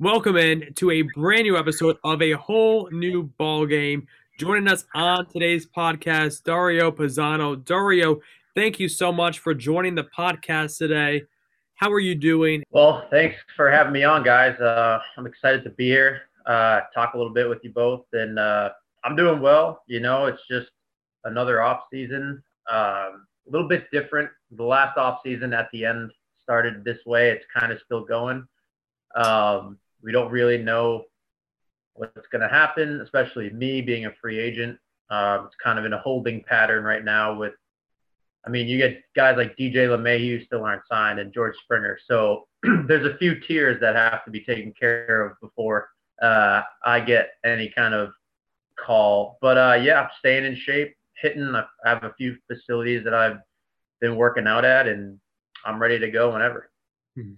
[0.00, 4.06] Welcome in to a brand new episode of a whole new ball game.
[4.38, 7.62] Joining us on today's podcast, Dario Pizzano.
[7.62, 8.22] Dario,
[8.54, 11.24] thank you so much for joining the podcast today.
[11.74, 12.62] How are you doing?
[12.70, 14.58] Well, thanks for having me on, guys.
[14.58, 18.38] Uh, I'm excited to be here, uh, talk a little bit with you both, and
[18.38, 18.70] uh,
[19.04, 19.82] I'm doing well.
[19.86, 20.70] You know, it's just
[21.24, 24.30] another off season, um, a little bit different.
[24.52, 26.10] The last off season at the end
[26.42, 27.28] started this way.
[27.32, 28.46] It's kind of still going.
[29.14, 31.04] Um, we don't really know
[31.94, 34.78] what's going to happen, especially me being a free agent.
[35.10, 37.54] Um, it's kind of in a holding pattern right now with,
[38.46, 41.98] I mean, you get guys like DJ LeMahieu still aren't signed and George Springer.
[42.06, 42.46] So
[42.86, 45.88] there's a few tiers that have to be taken care of before
[46.22, 48.10] uh, I get any kind of
[48.78, 49.38] call.
[49.40, 51.54] But uh, yeah, I'm staying in shape, hitting.
[51.54, 53.38] I have a few facilities that I've
[54.00, 55.18] been working out at, and
[55.64, 56.70] I'm ready to go whenever.
[57.16, 57.32] Hmm.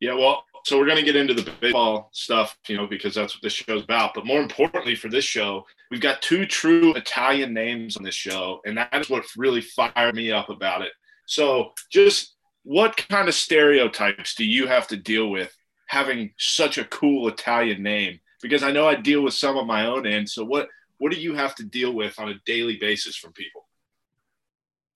[0.00, 3.34] Yeah, well, so we're going to get into the baseball stuff, you know, because that's
[3.34, 4.14] what this show's about.
[4.14, 8.60] But more importantly for this show, we've got two true Italian names on this show,
[8.64, 10.92] and that is what really fired me up about it.
[11.26, 15.54] So, just what kind of stereotypes do you have to deal with
[15.86, 18.20] having such a cool Italian name?
[18.42, 20.28] Because I know I deal with some of my own end.
[20.28, 20.68] So, what
[20.98, 23.66] what do you have to deal with on a daily basis from people?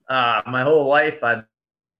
[0.08, 1.44] Uh, my whole life, I've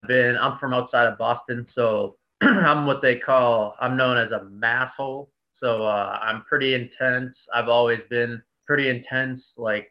[0.06, 0.36] been.
[0.38, 5.28] I'm from outside of Boston, so I'm what they call, I'm known as a masshole.
[5.60, 7.36] So uh, I'm pretty intense.
[7.52, 9.90] I've always been pretty intense, like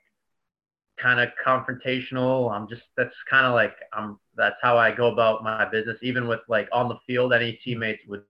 [1.01, 2.51] kind of confrontational.
[2.51, 5.97] I'm just, that's kind of like, I'm, that's how I go about my business.
[6.01, 8.23] Even with like on the field, any teammates would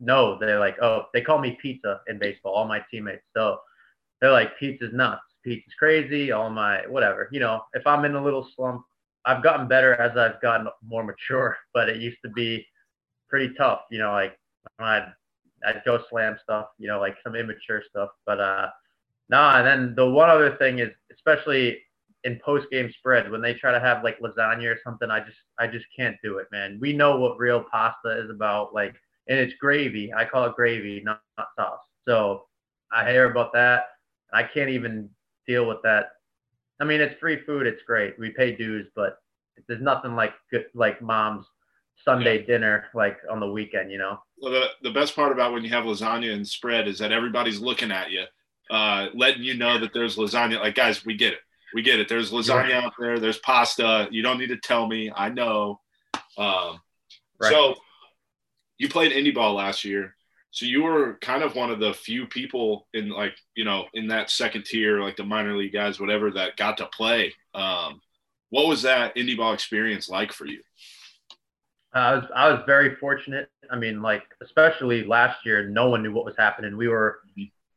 [0.00, 0.38] know.
[0.38, 3.22] They're like, oh, they call me pizza in baseball, all my teammates.
[3.34, 3.58] So
[4.20, 5.22] they're like, pizza's nuts.
[5.44, 6.32] Pizza's crazy.
[6.32, 7.28] All my, whatever.
[7.32, 8.84] You know, if I'm in a little slump,
[9.24, 12.66] I've gotten better as I've gotten more mature, but it used to be,
[13.32, 13.80] pretty tough.
[13.90, 14.38] You know, like
[14.78, 15.12] I'd
[15.66, 16.66] I'd go slam stuff.
[16.78, 18.10] You know, like some immature stuff.
[18.26, 18.68] But uh,
[19.30, 19.56] nah.
[19.58, 21.78] And then the one other thing is, especially
[22.24, 25.38] in post game spread when they try to have like lasagna or something, I just
[25.58, 26.78] I just can't do it, man.
[26.80, 28.94] We know what real pasta is about, like,
[29.28, 30.12] and it's gravy.
[30.12, 31.80] I call it gravy, not, not sauce.
[32.06, 32.44] So
[32.92, 33.84] I hear about that.
[34.32, 35.08] I can't even
[35.46, 36.10] deal with that.
[36.80, 37.66] I mean, it's free food.
[37.66, 38.18] It's great.
[38.18, 39.18] We pay dues, but
[39.68, 41.46] there's nothing like good, like mom's
[42.04, 42.46] Sunday yeah.
[42.46, 44.18] dinner like on the weekend, you know.
[44.40, 47.60] Well, the, the best part about when you have lasagna and spread is that everybody's
[47.60, 48.24] looking at you,
[48.70, 50.60] uh, letting you know that there's lasagna.
[50.60, 51.40] Like, guys, we get it.
[51.74, 52.08] We get it.
[52.08, 52.80] There's lasagna yeah.
[52.84, 53.18] out there.
[53.18, 54.08] There's pasta.
[54.10, 55.10] You don't need to tell me.
[55.14, 55.80] I know.
[56.36, 56.80] Um,
[57.40, 57.50] right.
[57.50, 57.76] So
[58.78, 60.14] you played indie ball last year.
[60.50, 64.08] So you were kind of one of the few people in like, you know, in
[64.08, 67.32] that second tier, like the minor league guys, whatever, that got to play.
[67.54, 68.02] Um,
[68.50, 70.60] what was that indie ball experience like for you?
[71.94, 73.50] I was I was very fortunate.
[73.70, 76.76] I mean, like especially last year, no one knew what was happening.
[76.76, 77.20] We were,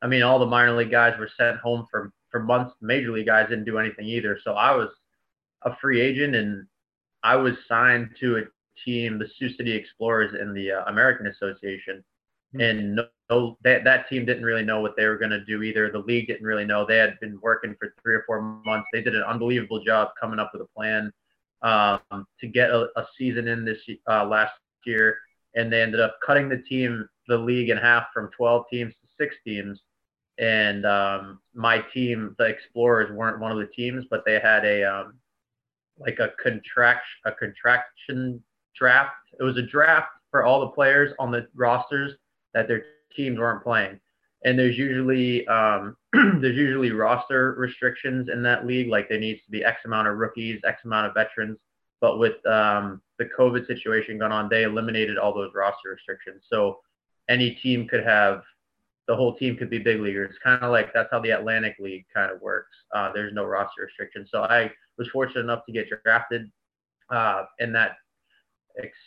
[0.02, 2.76] I mean, all the minor league guys were sent home for for months.
[2.82, 4.40] Major league guys didn't do anything either.
[4.44, 4.90] So I was
[5.64, 6.66] a free agent, and
[7.24, 8.42] I was signed to a
[8.86, 12.04] team, the Sioux City Explorers in the uh, American Association,
[12.54, 12.62] mm-hmm.
[12.62, 15.62] and no, no, that that team didn't really know what they were going to do
[15.62, 15.92] either.
[15.92, 16.86] The league didn't really know.
[16.86, 18.88] They had been working for three or four months.
[18.94, 21.12] They did an unbelievable job coming up with a plan
[21.66, 24.54] um, to get a, a, season in this uh, last
[24.86, 25.18] year,
[25.56, 29.08] and they ended up cutting the team, the league in half from 12 teams to
[29.20, 29.82] six teams.
[30.38, 34.84] And um, my team, the Explorers, weren't one of the teams, but they had a
[34.84, 35.16] um,
[35.98, 38.44] like a contract a contraction
[38.78, 39.16] draft.
[39.40, 42.14] It was a draft for all the players on the rosters
[42.54, 42.84] that their
[43.16, 44.00] teams weren't playing
[44.46, 45.98] and there's usually um,
[46.42, 48.90] there's usually roster restrictions in that league.
[48.90, 51.58] Like there needs to be X amount of rookies, X amount of veterans.
[52.02, 56.44] But with um, the COVID situation going on, they eliminated all those roster restrictions.
[56.50, 56.80] So
[57.30, 58.42] any team could have
[59.08, 60.36] the whole team could be big leaguers.
[60.44, 62.76] Kind of like that's how the Atlantic League kind of works.
[62.94, 64.30] Uh, there's no roster restrictions.
[64.32, 66.52] So I was fortunate enough to get drafted
[67.12, 67.98] uh, in that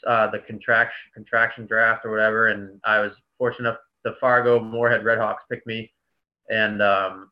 [0.06, 5.02] uh, the contraction contraction draft or whatever, and I was fortunate enough the Fargo Moorhead
[5.02, 5.92] Redhawks picked me,
[6.48, 7.30] and um,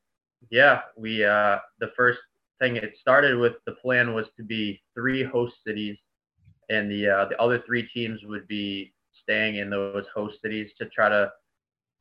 [0.51, 2.19] yeah, we uh, the first
[2.59, 5.97] thing it started with the plan was to be three host cities,
[6.69, 8.93] and the uh, the other three teams would be
[9.23, 11.33] staying in those host cities to try to,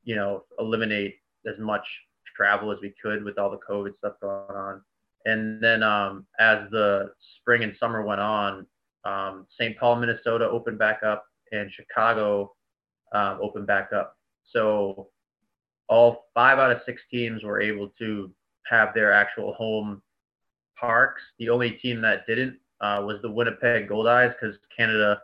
[0.03, 1.15] you know, eliminate
[1.47, 1.85] as much
[2.35, 4.81] travel as we could with all the COVID stuff going on.
[5.25, 8.67] And then um, as the spring and summer went on,
[9.05, 9.77] um, St.
[9.77, 12.53] Paul, Minnesota opened back up, and Chicago
[13.13, 14.15] um, opened back up.
[14.51, 15.09] So
[15.87, 18.31] all five out of six teams were able to
[18.67, 20.01] have their actual home
[20.79, 21.21] parks.
[21.39, 25.21] The only team that didn't uh, was the Winnipeg Goldeyes because Canada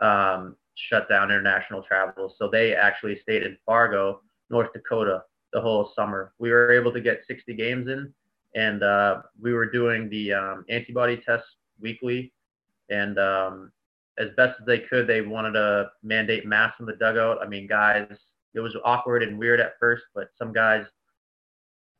[0.00, 2.34] um, shut down international travel.
[2.38, 4.20] So they actually stayed in Fargo.
[4.50, 6.32] North Dakota the whole summer.
[6.38, 8.12] We were able to get 60 games in,
[8.54, 11.48] and uh, we were doing the um, antibody tests
[11.80, 12.32] weekly.
[12.90, 13.72] And um,
[14.18, 17.38] as best as they could, they wanted to mandate masks in the dugout.
[17.42, 18.06] I mean, guys,
[18.54, 20.84] it was awkward and weird at first, but some guys,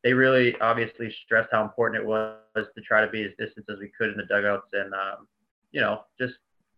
[0.04, 3.78] they really obviously stressed how important it was to try to be as distant as
[3.78, 4.68] we could in the dugouts.
[4.72, 5.28] And, um,
[5.70, 6.34] you know, just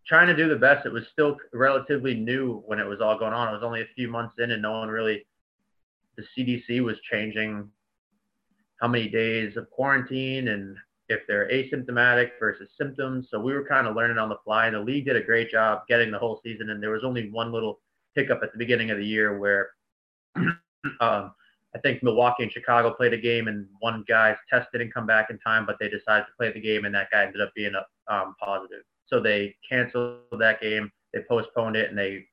[0.07, 0.87] trying to do the best.
[0.87, 3.49] It was still relatively new when it was all going on.
[3.49, 5.27] It was only a few months in, and no one really,
[6.17, 7.69] the CDC was changing
[8.81, 10.77] how many days of quarantine and
[11.09, 13.29] if they're asymptomatic versus symptoms.
[13.31, 15.51] So we were kind of learning on the fly, and the league did a great
[15.51, 16.71] job getting the whole season.
[16.71, 17.81] And there was only one little
[18.15, 19.71] hiccup at the beginning of the year where
[21.01, 21.33] um,
[21.75, 25.31] I think Milwaukee and Chicago played a game, and one guy's test didn't come back
[25.31, 27.73] in time, but they decided to play the game, and that guy ended up being
[27.75, 28.83] a, um, positive.
[29.07, 30.91] So they canceled that game.
[31.13, 32.27] They postponed it, and they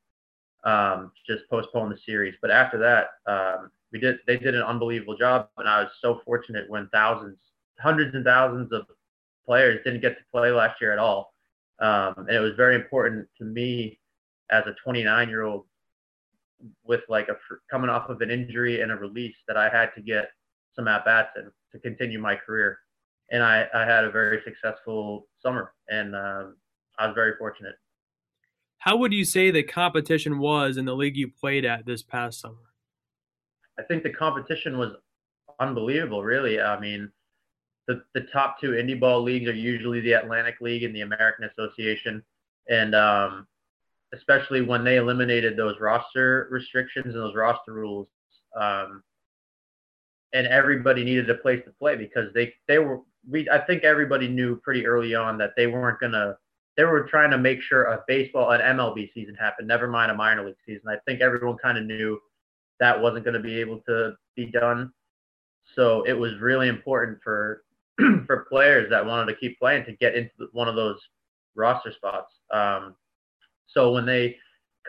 [0.64, 2.36] um, just postponed the series.
[2.42, 4.20] But after that, um, we did.
[4.28, 7.40] They did an unbelievable job, and I was so fortunate when thousands,
[7.80, 8.84] hundreds and thousands of
[9.46, 11.34] players didn't get to play last year at all.
[11.80, 14.00] Um, and it was very important to me
[14.52, 15.66] as a 29 year old
[16.84, 17.36] with like a
[17.70, 20.30] coming off of an injury and a release that I had to get
[20.76, 22.80] some at bats and to continue my career.
[23.32, 26.58] And I, I had a very successful summer, and um,
[27.00, 27.76] I was very fortunate.
[28.80, 32.42] How would you say the competition was in the league you played at this past
[32.42, 32.74] summer?
[33.80, 34.94] I think the competition was
[35.60, 36.60] unbelievable, really.
[36.60, 37.12] I mean,
[37.88, 41.46] the, the top two indie ball leagues are usually the Atlantic League and the American
[41.46, 42.24] Association.
[42.70, 43.48] And um,
[44.14, 48.08] especially when they eliminated those roster restrictions and those roster rules.
[48.60, 49.04] Um,
[50.34, 54.28] and everybody needed a place to play because they they were we I think everybody
[54.28, 56.38] knew pretty early on that they weren't gonna
[56.78, 60.16] they were trying to make sure a baseball an MLB season happened, never mind a
[60.16, 60.88] minor league season.
[60.88, 62.20] I think everyone kind of knew
[62.80, 64.92] that wasn't going to be able to be done.
[65.76, 67.64] So it was really important for
[68.26, 70.98] for players that wanted to keep playing to get into one of those
[71.56, 72.34] roster spots.
[72.52, 72.96] Um,
[73.74, 74.38] so when they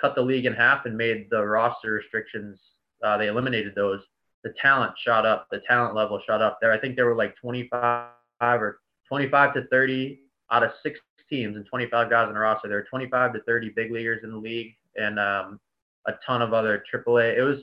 [0.01, 2.59] cut the league in half and made the roster restrictions,
[3.05, 4.01] uh, they eliminated those.
[4.45, 5.49] The talent shot up.
[5.51, 6.59] The talent level shot up.
[6.61, 10.21] There, I think there were like 25 or 25 to 30
[10.51, 10.99] out of six
[11.31, 12.69] teams and 25 guys on the roster.
[12.69, 15.61] There were 25 to 30 big leaguers in the league and um,
[16.07, 17.39] a ton of other AAA.
[17.39, 17.59] It was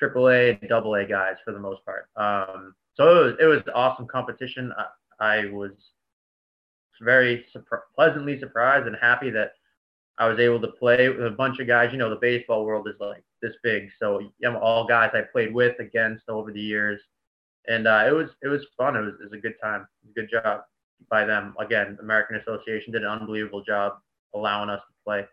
[0.00, 2.08] AAA and AA guys for the most part.
[2.16, 4.72] Um, so it was it was awesome competition.
[5.20, 5.72] I, I was
[7.00, 9.52] very surpri- pleasantly surprised and happy that
[10.22, 11.90] I was able to play with a bunch of guys.
[11.90, 15.52] You know, the baseball world is like this big, so know, all guys I played
[15.52, 17.00] with, against over the years,
[17.66, 18.94] and uh, it was it was fun.
[18.94, 19.84] It was, it was a good time.
[20.08, 20.60] A good job
[21.10, 21.54] by them.
[21.58, 23.94] Again, American Association did an unbelievable job
[24.32, 25.26] allowing us to play.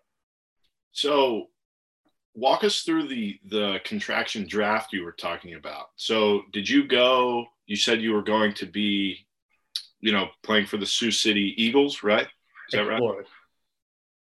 [0.91, 1.49] So,
[2.33, 5.89] walk us through the the contraction draft you were talking about.
[5.97, 7.45] So, did you go?
[7.67, 9.27] You said you were going to be,
[9.99, 12.25] you know, playing for the Sioux City Eagles, right?
[12.25, 13.27] Is that Explorers.
[13.27, 13.38] right?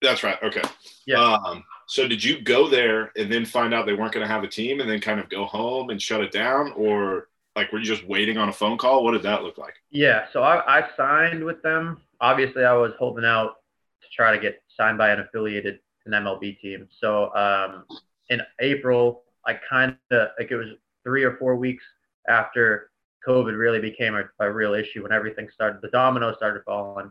[0.02, 0.40] That's right.
[0.42, 0.62] Okay.
[1.06, 1.22] Yeah.
[1.22, 4.44] Um, so did you go there and then find out they weren't going to have
[4.44, 7.78] a team and then kind of go home and shut it down or like were
[7.78, 9.02] you just waiting on a phone call?
[9.02, 9.74] What did that look like?
[9.90, 12.00] Yeah, so I, I signed with them.
[12.20, 13.56] Obviously, I was holding out
[14.02, 16.88] to try to get signed by an affiliated an MLB team.
[17.00, 17.84] So um,
[18.30, 20.68] in April, I kind of like it was
[21.04, 21.84] three or four weeks
[22.28, 22.90] after
[23.26, 27.10] COVID really became a, a real issue when everything started, the dominoes started falling,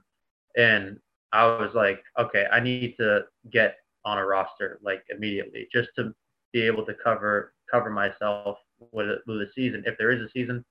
[0.56, 1.00] and
[1.32, 6.14] I was like, okay, I need to get on a roster like immediately just to
[6.54, 8.58] be able to cover cover myself
[8.92, 10.64] with a, with season if there is a season.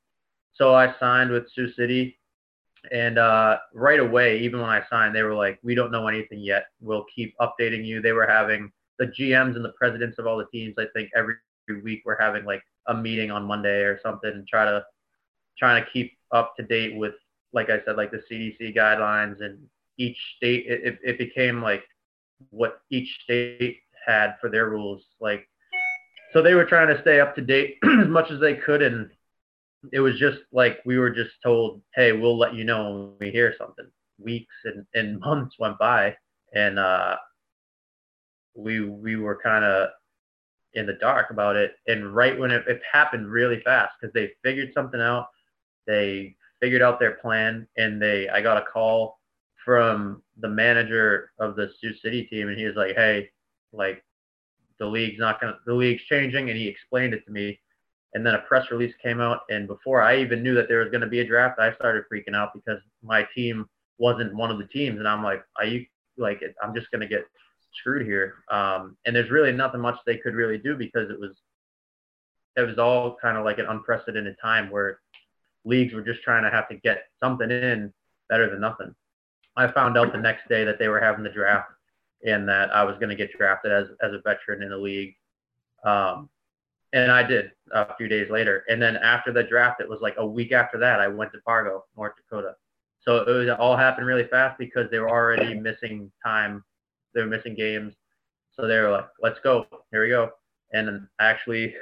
[0.54, 2.18] So I signed with Sioux City,
[2.90, 6.40] and uh, right away, even when I signed, they were like, "We don't know anything
[6.40, 6.66] yet.
[6.80, 10.46] We'll keep updating you." They were having the GMs and the presidents of all the
[10.46, 10.74] teams.
[10.78, 11.36] I think every
[11.82, 14.82] week we're having like a meeting on Monday or something, and try to
[15.58, 17.14] trying to keep up to date with,
[17.52, 19.58] like I said, like the CDC guidelines and
[19.98, 21.84] each state it, it became like
[22.50, 25.48] what each state had for their rules like
[26.32, 29.10] so they were trying to stay up to date as much as they could and
[29.92, 33.30] it was just like we were just told hey we'll let you know when we
[33.32, 33.86] hear something.
[34.18, 36.16] Weeks and, and months went by
[36.54, 37.16] and uh
[38.54, 39.88] we we were kind of
[40.74, 44.30] in the dark about it and right when it, it happened really fast because they
[44.42, 45.26] figured something out
[45.86, 49.15] they figured out their plan and they i got a call
[49.66, 53.30] from the manager of the Sioux City team, and he was like, "Hey,
[53.72, 54.04] like
[54.78, 57.60] the league's not gonna, the league's changing," and he explained it to me.
[58.14, 60.90] And then a press release came out, and before I even knew that there was
[60.90, 63.68] going to be a draft, I started freaking out because my team
[63.98, 65.84] wasn't one of the teams, and I'm like, "Are you
[66.16, 66.40] like?
[66.62, 67.26] I'm just going to get
[67.74, 71.32] screwed here." Um, and there's really nothing much they could really do because it was
[72.56, 75.00] it was all kind of like an unprecedented time where
[75.64, 77.92] leagues were just trying to have to get something in
[78.28, 78.94] better than nothing.
[79.56, 81.70] I found out the next day that they were having the draft
[82.24, 85.14] and that I was going to get drafted as as a veteran in the league.
[85.84, 86.28] Um,
[86.92, 88.64] and I did a few days later.
[88.68, 91.40] And then after the draft, it was like a week after that, I went to
[91.44, 92.54] Fargo, North Dakota.
[93.00, 96.64] So it was all happened really fast because they were already missing time.
[97.14, 97.94] They were missing games.
[98.54, 99.66] So they were like, let's go.
[99.90, 100.30] Here we go.
[100.72, 101.74] And actually,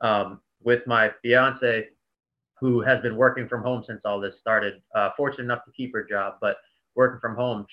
[0.00, 1.88] um, with my fiance,
[2.58, 5.92] who has been working from home since all this started, uh, fortunate enough to keep
[5.92, 6.56] her job, but
[6.96, 7.66] working from home,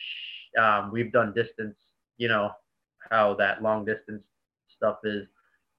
[0.60, 1.76] um, we've done distance,
[2.18, 2.52] you know,
[3.10, 4.24] how that long distance
[4.76, 5.28] stuff is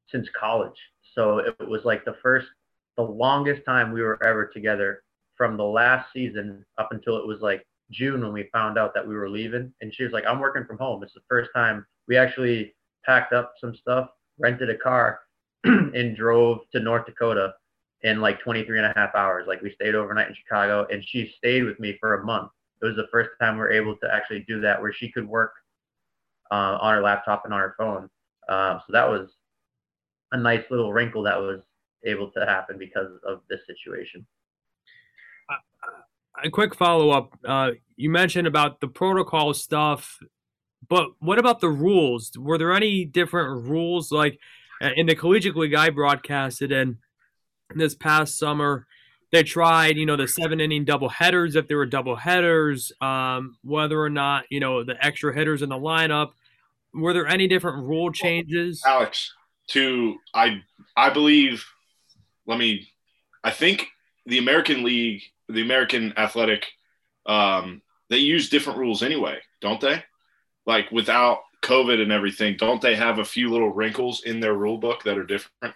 [0.08, 0.78] since college.
[1.14, 2.48] So it was like the first,
[2.96, 5.02] the longest time we were ever together
[5.36, 9.06] from the last season up until it was like June when we found out that
[9.06, 9.72] we were leaving.
[9.80, 11.02] And she was like, I'm working from home.
[11.02, 12.74] It's the first time we actually
[13.04, 14.08] packed up some stuff,
[14.38, 15.20] rented a car,
[15.64, 17.54] and drove to North Dakota
[18.02, 19.46] in like 23 and a half hours.
[19.48, 22.50] Like we stayed overnight in Chicago and she stayed with me for a month.
[22.84, 25.26] It was the first time we were able to actually do that where she could
[25.26, 25.52] work
[26.50, 28.10] uh, on her laptop and on her phone.
[28.46, 29.30] Uh, so that was
[30.32, 31.62] a nice little wrinkle that was
[32.04, 34.26] able to happen because of this situation.
[36.42, 37.38] A quick follow up.
[37.42, 40.18] Uh, you mentioned about the protocol stuff,
[40.86, 42.32] but what about the rules?
[42.36, 44.12] Were there any different rules?
[44.12, 44.38] Like
[44.82, 46.98] uh, in the collegiate league I broadcasted in
[47.74, 48.86] this past summer,
[49.34, 53.56] they tried, you know, the seven inning double headers if there were double headers, um,
[53.64, 56.30] whether or not, you know, the extra hitters in the lineup.
[56.94, 58.80] Were there any different rule changes?
[58.86, 59.34] Alex,
[59.70, 60.62] to I
[60.96, 61.64] I believe
[62.46, 62.88] let me
[63.42, 63.88] I think
[64.24, 66.66] the American League, the American Athletic,
[67.26, 70.04] um, they use different rules anyway, don't they?
[70.64, 74.78] Like without COVID and everything, don't they have a few little wrinkles in their rule
[74.78, 75.74] book that are different?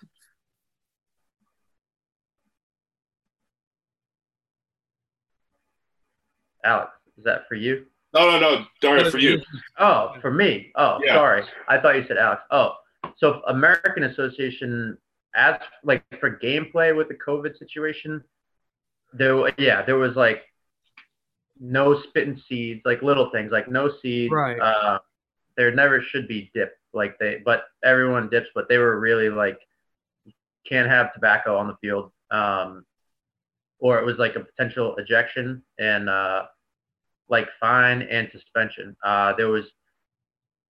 [6.64, 7.86] Alex, is that for you?
[8.14, 9.40] No, no, no, Dario, for you.
[9.78, 10.72] Oh, for me.
[10.76, 11.14] Oh, yeah.
[11.14, 11.44] sorry.
[11.68, 12.42] I thought you said Alex.
[12.50, 12.74] Oh,
[13.18, 14.96] so American Association,
[15.34, 18.24] as like for gameplay with the COVID situation,
[19.12, 20.42] there, yeah, there was like
[21.60, 24.32] no spitting seeds, like little things, like no seeds.
[24.32, 24.58] Right.
[24.58, 24.98] Uh,
[25.56, 29.58] there never should be dip, like they, but everyone dips, but they were really like
[30.66, 32.12] can't have tobacco on the field.
[32.30, 32.84] Um,
[33.78, 36.44] or it was like a potential ejection and uh,
[37.28, 38.96] like fine and suspension.
[39.04, 39.64] Uh, there was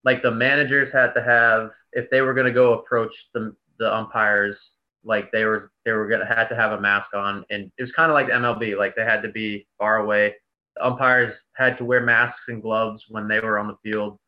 [0.04, 3.94] like the managers had to have if they were going to go approach the the
[3.94, 4.56] umpires
[5.04, 7.92] like they were they were gonna had to have a mask on and it was
[7.92, 10.34] kind of like MLB like they had to be far away.
[10.76, 14.18] The umpires had to wear masks and gloves when they were on the field.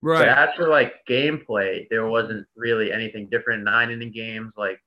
[0.00, 0.20] Right.
[0.20, 3.62] But as for like gameplay, there wasn't really anything different.
[3.62, 4.78] Nine inning games like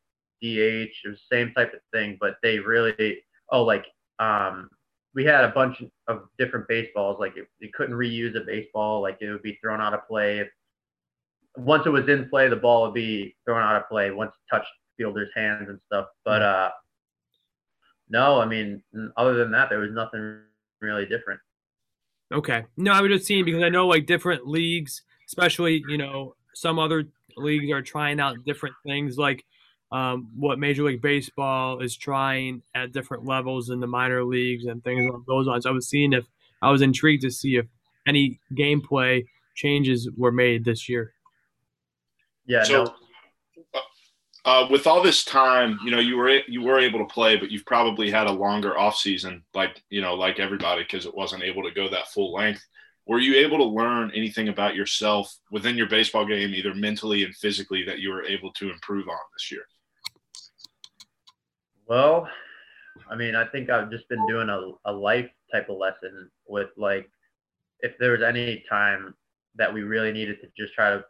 [0.42, 3.22] DH, it was the same type of thing, but they really
[3.52, 3.86] oh like
[4.20, 4.70] um
[5.16, 7.18] we had a bunch of different baseballs.
[7.20, 10.40] Like you couldn't reuse a baseball, like it would be thrown out of play.
[10.40, 10.50] If,
[11.56, 14.54] once it was in play, the ball would be thrown out of play once it
[14.54, 16.08] touched fielders' hands and stuff.
[16.26, 16.72] But uh,
[18.10, 18.84] no, I mean,
[19.16, 20.42] other than that, there was nothing
[20.82, 21.40] really different.
[22.34, 22.66] Okay.
[22.76, 26.78] No, I was just seeing because I know like different leagues, especially you know some
[26.78, 27.06] other
[27.38, 29.18] leagues are trying out different things.
[29.18, 29.46] Like
[29.92, 34.84] um, what Major League Baseball is trying at different levels in the minor leagues and
[34.84, 35.66] things along those lines.
[35.66, 36.26] I was seeing if
[36.62, 37.66] I was intrigued to see if
[38.08, 39.26] any gameplay
[39.56, 41.14] changes were made this year.
[42.46, 42.64] Yeah.
[42.64, 42.94] So,
[43.74, 43.82] no.
[44.46, 47.52] uh, with all this time, you know, you were you were able to play, but
[47.52, 51.44] you've probably had a longer off season, like you know, like everybody, because it wasn't
[51.44, 52.64] able to go that full length.
[53.08, 57.36] Were you able to learn anything about yourself within your baseball game, either mentally and
[57.36, 59.62] physically, that you were able to improve on this year?
[61.88, 62.28] Well,
[63.10, 66.70] I mean, I think I've just been doing a, a life type of lesson with
[66.78, 67.10] like,
[67.82, 69.14] if there was any time
[69.56, 71.04] that we really needed to just try to,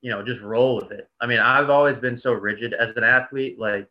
[0.00, 1.08] you know, just roll with it.
[1.20, 3.58] I mean, I've always been so rigid as an athlete.
[3.58, 3.88] Like,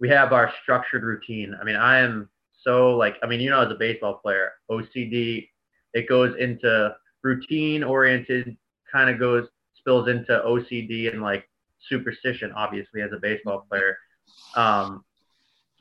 [0.00, 1.54] we have our structured routine.
[1.60, 2.28] I mean, I am
[2.62, 5.48] so like, I mean, you know, as a baseball player, OCD,
[5.92, 8.56] it goes into routine oriented,
[8.90, 9.46] kind of goes
[9.76, 11.48] spills into OCD and like
[11.88, 13.98] superstition, obviously, as a baseball player.
[14.56, 15.04] Um,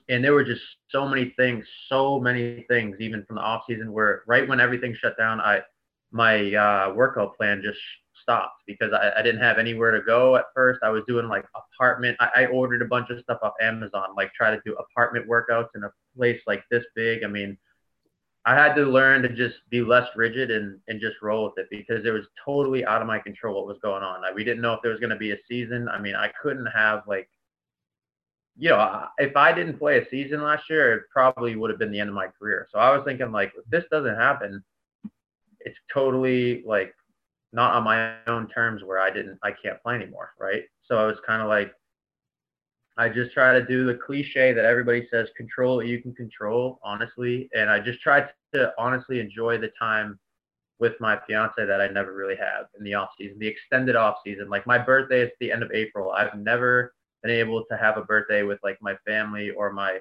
[0.10, 3.92] and there were just so many things, so many things, even from the off season,
[3.92, 5.62] where right when everything shut down, I
[6.12, 7.80] my uh, workout plan just
[8.22, 10.80] stopped because I, I didn't have anywhere to go at first.
[10.84, 12.18] I was doing like apartment.
[12.20, 15.70] I, I ordered a bunch of stuff off Amazon, like try to do apartment workouts
[15.76, 17.24] in a place like this big.
[17.24, 17.58] I mean,
[18.46, 21.68] I had to learn to just be less rigid and, and just roll with it
[21.70, 24.22] because it was totally out of my control what was going on.
[24.22, 25.88] Like, we didn't know if there was going to be a season.
[25.88, 27.30] I mean, I couldn't have like
[28.58, 31.92] you know, if I didn't play a season last year, it probably would have been
[31.92, 32.68] the end of my career.
[32.72, 34.64] So I was thinking, like, if this doesn't happen,
[35.60, 36.94] it's totally like
[37.52, 40.64] not on my own terms where I didn't, I can't play anymore, right?
[40.86, 41.74] So I was kind of like,
[42.98, 46.80] I just try to do the cliche that everybody says, control what you can control,
[46.84, 47.50] honestly.
[47.56, 50.20] And I just tried to honestly enjoy the time
[50.80, 54.18] with my fiance that I never really have in the off season, the extended off
[54.24, 54.50] season.
[54.50, 56.12] Like my birthday is the end of April.
[56.12, 56.94] I've never
[57.24, 60.00] been able to have a birthday with like my family or my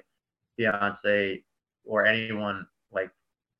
[0.57, 1.43] fiance
[1.85, 3.09] or anyone like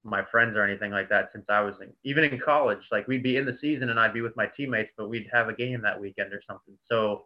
[0.04, 2.82] my friends or anything like that since I was in, even in college.
[2.92, 5.48] Like we'd be in the season and I'd be with my teammates, but we'd have
[5.48, 6.78] a game that weekend or something.
[6.90, 7.26] So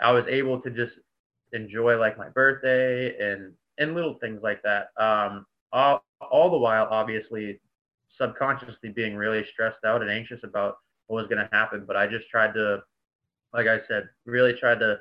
[0.00, 0.94] I was able to just
[1.52, 4.88] enjoy like my birthday and and little things like that.
[4.96, 7.60] Um, all all the while, obviously,
[8.16, 11.84] subconsciously being really stressed out and anxious about what was going to happen.
[11.86, 12.82] But I just tried to,
[13.52, 14.98] like I said, really tried to.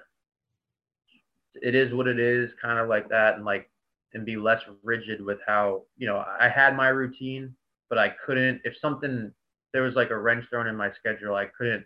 [1.61, 3.69] It is what it is, kind of like that, and like
[4.13, 7.55] and be less rigid with how you know I had my routine,
[7.89, 8.61] but I couldn't.
[8.63, 9.31] If something
[9.73, 11.85] there was like a wrench thrown in my schedule, I couldn't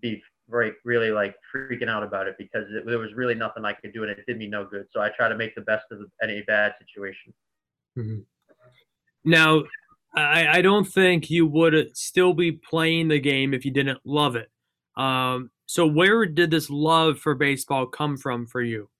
[0.00, 3.72] be right really like freaking out about it because it, there was really nothing I
[3.72, 4.86] could do and it did me no good.
[4.92, 7.32] So I try to make the best of any bad situation.
[7.96, 8.20] Mm-hmm.
[9.24, 9.62] Now,
[10.14, 14.36] I, I don't think you would still be playing the game if you didn't love
[14.36, 14.50] it.
[14.96, 18.90] Um, so where did this love for baseball come from for you?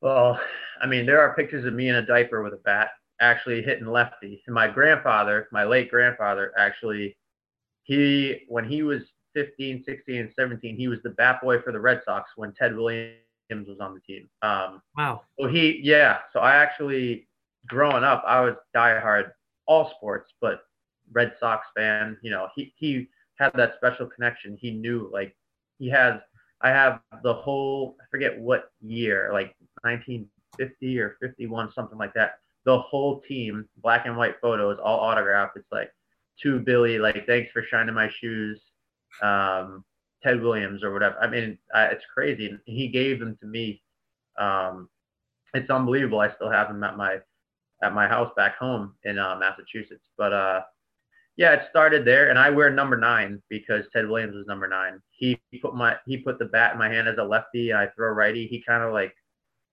[0.00, 0.40] Well,
[0.82, 2.90] I mean, there are pictures of me in a diaper with a bat
[3.20, 4.42] actually hitting lefty.
[4.48, 7.16] And my grandfather, my late grandfather, actually,
[7.84, 9.02] he when he was
[9.34, 12.76] 15, 16, and 17, he was the bat boy for the Red Sox when Ted
[12.76, 13.14] Williams
[13.68, 14.28] was on the team.
[14.42, 15.22] Um, wow.
[15.38, 16.22] So he, yeah.
[16.32, 17.28] So I actually,
[17.68, 19.30] growing up, I was diehard
[19.66, 20.62] all sports, but
[21.12, 22.16] Red Sox fan.
[22.20, 24.56] You know, he he had that special connection.
[24.60, 25.36] He knew like
[25.78, 26.20] he has.
[26.60, 27.96] I have the whole.
[28.00, 32.38] I forget what year, like 1950 or 51, something like that.
[32.64, 35.56] The whole team, black and white photos, all autographed.
[35.56, 35.90] It's like
[36.42, 38.60] to Billy, like thanks for shining my shoes
[39.22, 39.84] um,
[40.22, 41.16] Ted Williams or whatever.
[41.20, 42.56] I mean, I, it's crazy.
[42.64, 43.82] He gave them to me.
[44.38, 44.88] Um,
[45.52, 46.20] it's unbelievable.
[46.20, 47.18] I still have them at my
[47.82, 50.04] at my house back home in uh, Massachusetts.
[50.16, 50.62] But uh,
[51.36, 55.00] yeah, it started there, and I wear number nine because Ted Williams was number nine.
[55.10, 58.10] He, put my he put the bat in my hand as a lefty, I throw
[58.10, 58.46] righty.
[58.46, 59.14] He kind of like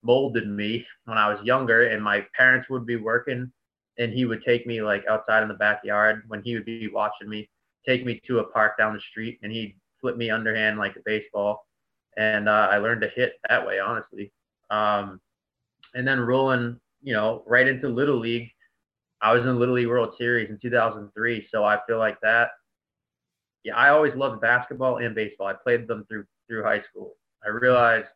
[0.04, 3.52] molded me when I was younger, and my parents would be working,
[3.97, 7.30] and he would take me like outside in the backyard when he would be watching
[7.30, 7.50] me
[7.86, 11.02] take me to a park down the street and he'd flip me underhand like a
[11.06, 11.65] baseball.
[12.17, 14.32] And uh, I learned to hit that way, honestly.
[14.69, 15.19] Um,
[15.93, 18.50] and then rolling, you know, right into Little League.
[19.22, 21.48] I was in the Little League World Series in 2003.
[21.52, 22.50] So I feel like that.
[23.64, 25.48] Yeah, I always loved basketball and baseball.
[25.48, 27.16] I played them through through high school.
[27.46, 28.08] I realized,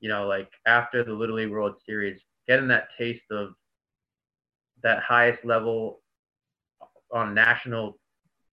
[0.00, 3.50] you know, like after the Little League World Series, getting that taste of
[4.82, 6.00] that highest level
[7.12, 7.98] on national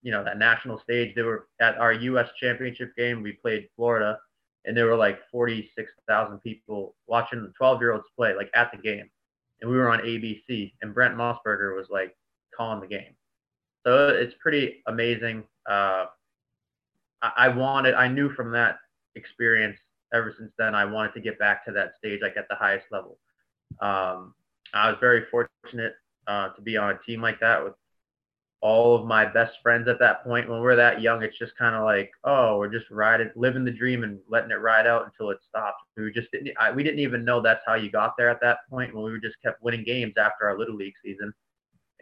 [0.06, 1.16] you know that national stage.
[1.16, 2.28] They were at our U.S.
[2.40, 3.22] championship game.
[3.22, 4.18] We played Florida,
[4.64, 8.78] and there were like 46,000 people watching the 12 year olds play, like at the
[8.78, 9.10] game.
[9.60, 12.16] And we were on ABC, and Brent Musburger was like
[12.56, 13.14] calling the game.
[13.86, 15.44] So it's pretty amazing.
[15.68, 16.06] Uh,
[17.22, 18.78] I, I wanted, I knew from that
[19.14, 19.78] experience
[20.12, 22.86] ever since then, I wanted to get back to that stage, like at the highest
[22.90, 23.18] level.
[23.80, 24.34] Um,
[24.74, 25.94] I was very fortunate
[26.26, 27.74] uh, to be on a team like that with
[28.62, 30.48] all of my best friends at that point.
[30.48, 33.70] When we're that young, it's just kind of like, oh, we're just riding, living the
[33.70, 35.76] dream and letting it ride out until it stops.
[35.96, 38.58] We just didn't, I, we didn't even know that's how you got there at that
[38.70, 38.94] point.
[38.94, 41.32] When we just kept winning games after our little league season,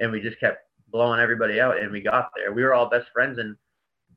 [0.01, 2.53] and we just kept blowing everybody out, and we got there.
[2.53, 3.57] We were all best friends, and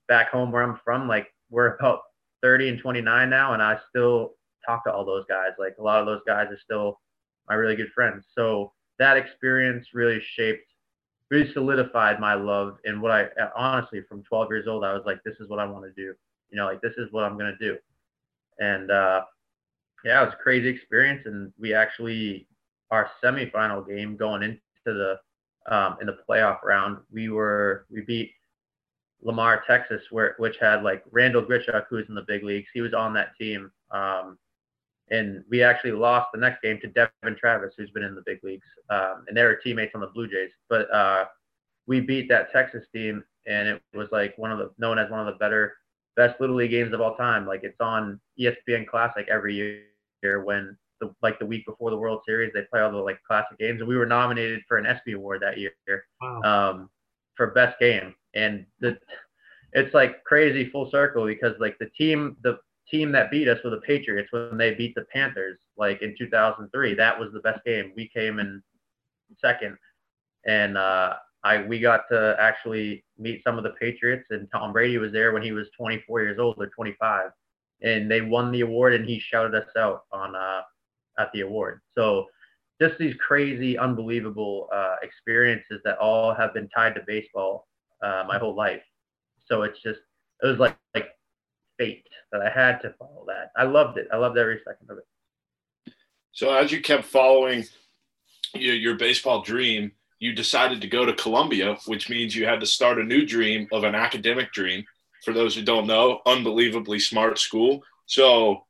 [0.07, 2.01] back home where I'm from, like we're about
[2.41, 5.51] 30 and 29 now, and I still talk to all those guys.
[5.57, 6.99] Like a lot of those guys are still
[7.47, 8.25] my really good friends.
[8.35, 10.66] So that experience really shaped
[11.29, 15.19] really solidified my love and what I honestly from 12 years old I was like
[15.25, 16.13] this is what I want to do.
[16.49, 17.77] You know like this is what I'm gonna do.
[18.59, 19.23] And uh,
[20.03, 22.47] yeah it was a crazy experience and we actually
[22.91, 25.19] our semifinal game going into the
[25.69, 28.31] um, in the playoff round we were we beat
[29.21, 32.67] Lamar Texas where which had like Randal Grichuk who's in the big leagues.
[32.73, 34.37] He was on that team um,
[35.11, 38.39] and we actually lost the next game to Devon Travis, who's been in the big
[38.43, 40.51] leagues, um, and they were teammates on the Blue Jays.
[40.69, 41.25] But uh,
[41.85, 45.19] we beat that Texas team, and it was like one of the known as one
[45.19, 45.73] of the better,
[46.15, 47.45] best little league games of all time.
[47.47, 49.55] Like it's on ESPN Classic every
[50.21, 53.19] year when the like the week before the World Series they play all the like
[53.25, 55.71] classic games, and we were nominated for an ESPY award that year
[56.21, 56.41] wow.
[56.43, 56.89] um,
[57.35, 58.97] for best game, and the
[59.73, 62.57] it's like crazy full circle because like the team the
[62.89, 66.93] team that beat us were the Patriots when they beat the Panthers, like in 2003.
[66.95, 67.91] That was the best game.
[67.95, 68.61] We came in
[69.41, 69.77] second,
[70.45, 74.97] and uh, I we got to actually meet some of the Patriots, and Tom Brady
[74.97, 77.31] was there when he was 24 years old or 25,
[77.81, 80.61] and they won the award, and he shouted us out on uh,
[81.19, 81.81] at the award.
[81.95, 82.25] So
[82.81, 87.67] just these crazy, unbelievable uh, experiences that all have been tied to baseball
[88.03, 88.83] uh, my whole life.
[89.45, 89.99] So it's just
[90.43, 91.09] it was like like
[91.77, 93.51] fate that I had to follow that.
[93.55, 94.07] I loved it.
[94.11, 95.93] I loved every second of it.
[96.31, 97.65] So as you kept following
[98.53, 102.65] your, your baseball dream, you decided to go to Columbia, which means you had to
[102.65, 104.83] start a new dream of an academic dream.
[105.23, 107.83] For those who don't know, unbelievably smart school.
[108.05, 108.65] So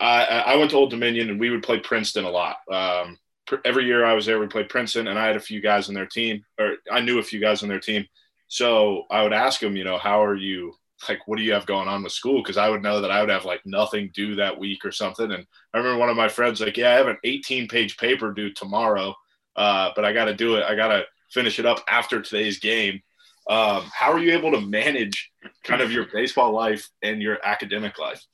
[0.00, 2.56] I, I went to Old Dominion and we would play Princeton a lot.
[2.72, 3.18] Um,
[3.64, 5.94] every year I was there, we played Princeton, and I had a few guys on
[5.94, 8.06] their team, or I knew a few guys on their team.
[8.48, 10.74] So I would ask them, you know, how are you?
[11.08, 12.42] Like, what do you have going on with school?
[12.42, 15.32] Because I would know that I would have like nothing due that week or something.
[15.32, 18.32] And I remember one of my friends like, yeah, I have an 18 page paper
[18.32, 19.14] due tomorrow,
[19.56, 20.64] uh, but I got to do it.
[20.64, 23.00] I got to finish it up after today's game.
[23.48, 25.30] Um, how are you able to manage
[25.64, 28.24] kind of your baseball life and your academic life?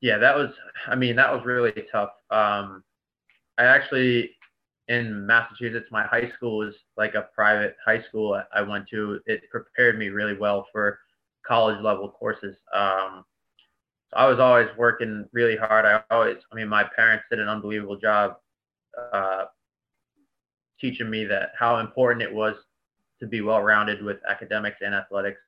[0.00, 0.50] Yeah, that was,
[0.86, 2.10] I mean, that was really tough.
[2.30, 2.84] Um,
[3.58, 4.30] I actually,
[4.88, 9.20] in Massachusetts, my high school was like a private high school I went to.
[9.26, 10.98] It prepared me really well for
[11.46, 12.56] college level courses.
[12.74, 13.24] Um,
[14.10, 15.84] so I was always working really hard.
[15.84, 18.36] I always, I mean, my parents did an unbelievable job
[19.12, 19.44] uh,
[20.80, 22.54] teaching me that how important it was
[23.20, 25.40] to be well rounded with academics and athletics.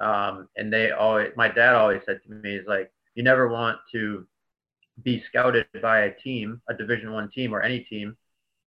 [0.00, 3.78] Um, and they always, my dad always said to me, is like, you never want
[3.92, 4.26] to
[5.02, 8.16] be scouted by a team, a Division One team or any team,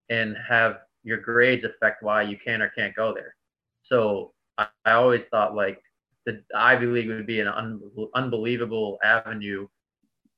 [0.10, 3.36] and have your grades affect why you can or can't go there.
[3.84, 5.82] So I, I always thought like
[6.28, 7.82] the Ivy League would be an un,
[8.14, 9.68] unbelievable avenue.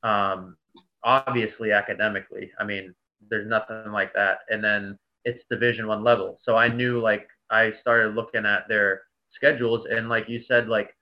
[0.03, 0.55] Um,
[1.03, 2.93] obviously academically, I mean,
[3.29, 4.39] there's nothing like that.
[4.49, 9.01] And then it's Division One level, so I knew like I started looking at their
[9.33, 10.95] schedules, and like you said, like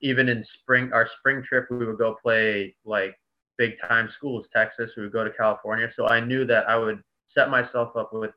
[0.00, 3.14] even in spring, our spring trip, we would go play like
[3.58, 4.92] big time schools, Texas.
[4.96, 5.90] We would go to California.
[5.94, 7.02] So I knew that I would
[7.34, 8.30] set myself up with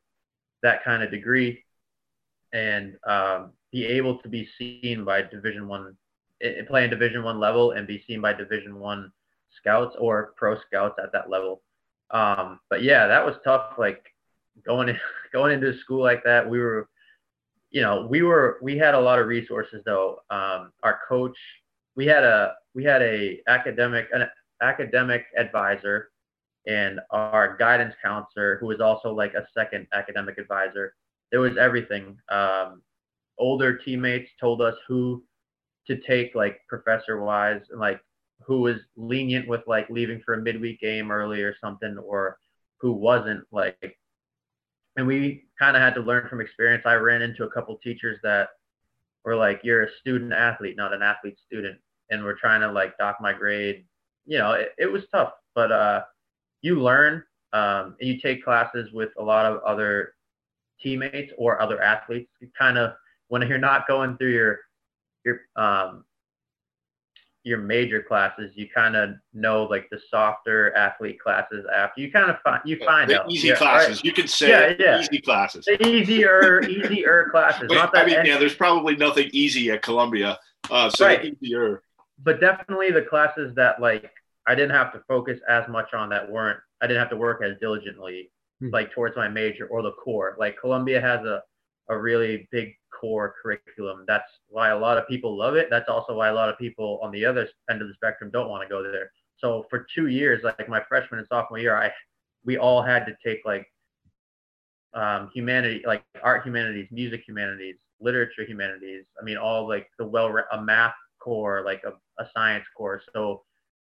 [0.63, 1.63] that kind of degree
[2.51, 5.97] and um, be able to be seen by Division One,
[6.67, 9.11] play in Division One level, and be seen by Division One
[9.57, 11.61] scouts or pro scouts at that level.
[12.11, 13.73] Um, but yeah, that was tough.
[13.79, 14.05] Like
[14.65, 14.99] going in,
[15.33, 16.87] going into a school like that, we were
[17.71, 20.19] you know, we were we had a lot of resources though.
[20.29, 21.35] Um, our coach,
[21.95, 24.27] we had a we had a academic an
[24.61, 26.11] academic advisor,
[26.67, 30.93] and our guidance counselor who was also like a second academic advisor.
[31.31, 32.19] There was everything.
[32.29, 32.83] Um,
[33.37, 35.23] older teammates told us who
[35.87, 37.99] to take like professor wise and like
[38.45, 42.37] who was lenient with like leaving for a midweek game early or something or
[42.79, 43.97] who wasn't like
[44.95, 46.83] and we kind of had to learn from experience.
[46.85, 48.49] I ran into a couple teachers that
[49.25, 52.97] were like, "You're a student athlete, not an athlete student," and we're trying to like
[52.97, 53.85] dock my grade.
[54.25, 56.03] You know, it, it was tough, but uh,
[56.61, 60.13] you learn um, and you take classes with a lot of other
[60.81, 62.29] teammates or other athletes.
[62.39, 62.93] You kind of
[63.33, 64.59] when you're not going through your
[65.25, 66.05] your um,
[67.43, 72.29] your major classes, you kind of know like the softer athlete classes after you kind
[72.29, 73.97] of find you find the out easy yeah, classes.
[73.97, 74.05] Right?
[74.05, 74.99] You can say yeah, yeah.
[74.99, 75.65] easy classes.
[75.65, 77.69] The easier easier classes.
[77.69, 80.37] Wait, not that I mean, yeah, there's probably nothing easy at Columbia.
[80.69, 81.35] Uh, so right.
[81.41, 81.81] easier.
[82.23, 84.11] But definitely the classes that like
[84.45, 87.41] I didn't have to focus as much on that weren't I didn't have to work
[87.43, 88.69] as diligently hmm.
[88.69, 90.35] like towards my major or the core.
[90.37, 91.41] Like Columbia has a
[91.89, 94.05] a really big core curriculum.
[94.07, 95.67] That's why a lot of people love it.
[95.69, 98.49] That's also why a lot of people on the other end of the spectrum don't
[98.49, 99.11] want to go there.
[99.37, 101.91] So for two years, like my freshman and sophomore year, I
[102.45, 103.67] we all had to take like
[104.93, 109.03] um, humanity, like art humanities, music humanities, literature humanities.
[109.19, 111.91] I mean, all like the well a math core, like a,
[112.23, 113.03] a science course.
[113.13, 113.43] So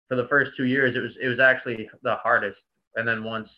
[0.09, 2.61] for the first two years, it was it was actually the hardest.
[2.95, 3.51] And then once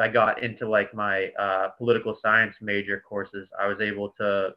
[0.00, 4.54] I got into like my uh, political science major courses, I was able to,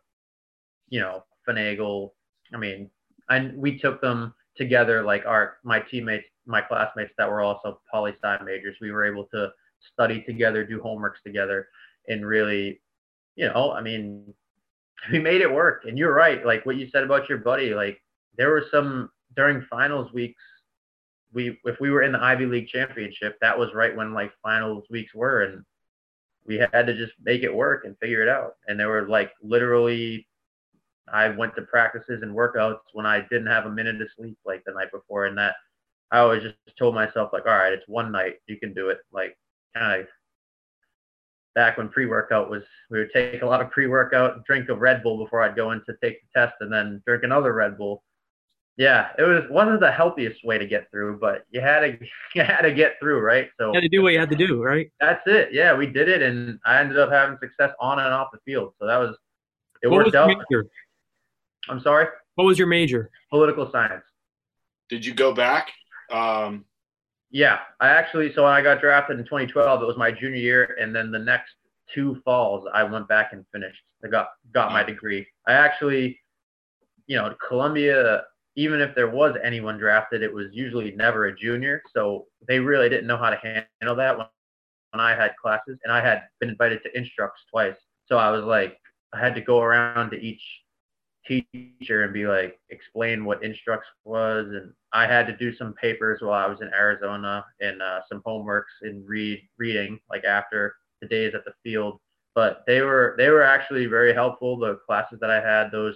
[0.89, 2.11] you know, finagle.
[2.53, 2.89] I mean,
[3.29, 5.03] and we took them together.
[5.03, 9.25] Like our my teammates, my classmates that were also poli sci majors, we were able
[9.33, 9.49] to
[9.93, 11.67] study together, do homeworks together,
[12.07, 12.81] and really,
[13.35, 14.33] you know, I mean,
[15.11, 15.83] we made it work.
[15.85, 17.73] And you're right, like what you said about your buddy.
[17.73, 18.01] Like
[18.37, 20.41] there were some during finals weeks
[21.35, 24.85] we if we were in the Ivy League championship, that was right when like finals
[24.89, 25.63] weeks were, and
[26.47, 28.53] we had to just make it work and figure it out.
[28.67, 30.27] And there were like literally,
[31.11, 34.63] I went to practices and workouts when I didn't have a minute of sleep like
[34.65, 35.55] the night before, and that
[36.11, 38.99] I always just told myself like, all right, it's one night, you can do it.
[39.11, 39.37] Like
[39.75, 40.07] kind of
[41.53, 45.17] back when pre-workout was, we would take a lot of pre-workout, drink a Red Bull
[45.17, 48.03] before I'd go in to take the test, and then drink another Red Bull.
[48.77, 51.97] Yeah, it was wasn't the healthiest way to get through, but you had to
[52.35, 53.49] you had to get through, right?
[53.57, 54.91] So You had to do what you had to do, right?
[54.99, 55.53] that's it.
[55.53, 58.73] Yeah, we did it, and I ended up having success on and off the field.
[58.79, 59.15] So that was
[59.81, 60.27] it What worked your out.
[60.49, 60.65] major?
[61.69, 63.09] I'm sorry, What was your major?
[63.29, 64.03] political science.
[64.89, 65.71] Did you go back?
[66.11, 66.65] Um,
[67.31, 70.77] Yeah, I actually so when I got drafted in 2012, it was my junior year,
[70.79, 71.53] and then the next
[71.93, 73.81] two falls, I went back and finished.
[74.03, 75.25] I got got my degree.
[75.47, 76.19] I actually,
[77.07, 78.23] you know, Columbia.
[78.55, 82.89] Even if there was anyone drafted, it was usually never a junior, so they really
[82.89, 84.27] didn't know how to handle that when,
[84.91, 87.75] when I had classes, and I had been invited to instructs twice.
[88.07, 88.77] So I was like,
[89.13, 90.41] I had to go around to each
[91.27, 94.47] teacher and be like explain what instructs was.
[94.49, 98.21] And i had to do some papers while i was in arizona and uh, some
[98.25, 101.99] homeworks and read reading like after the days at the field.
[102.35, 105.95] But they were they were actually very helpful the classes that i had those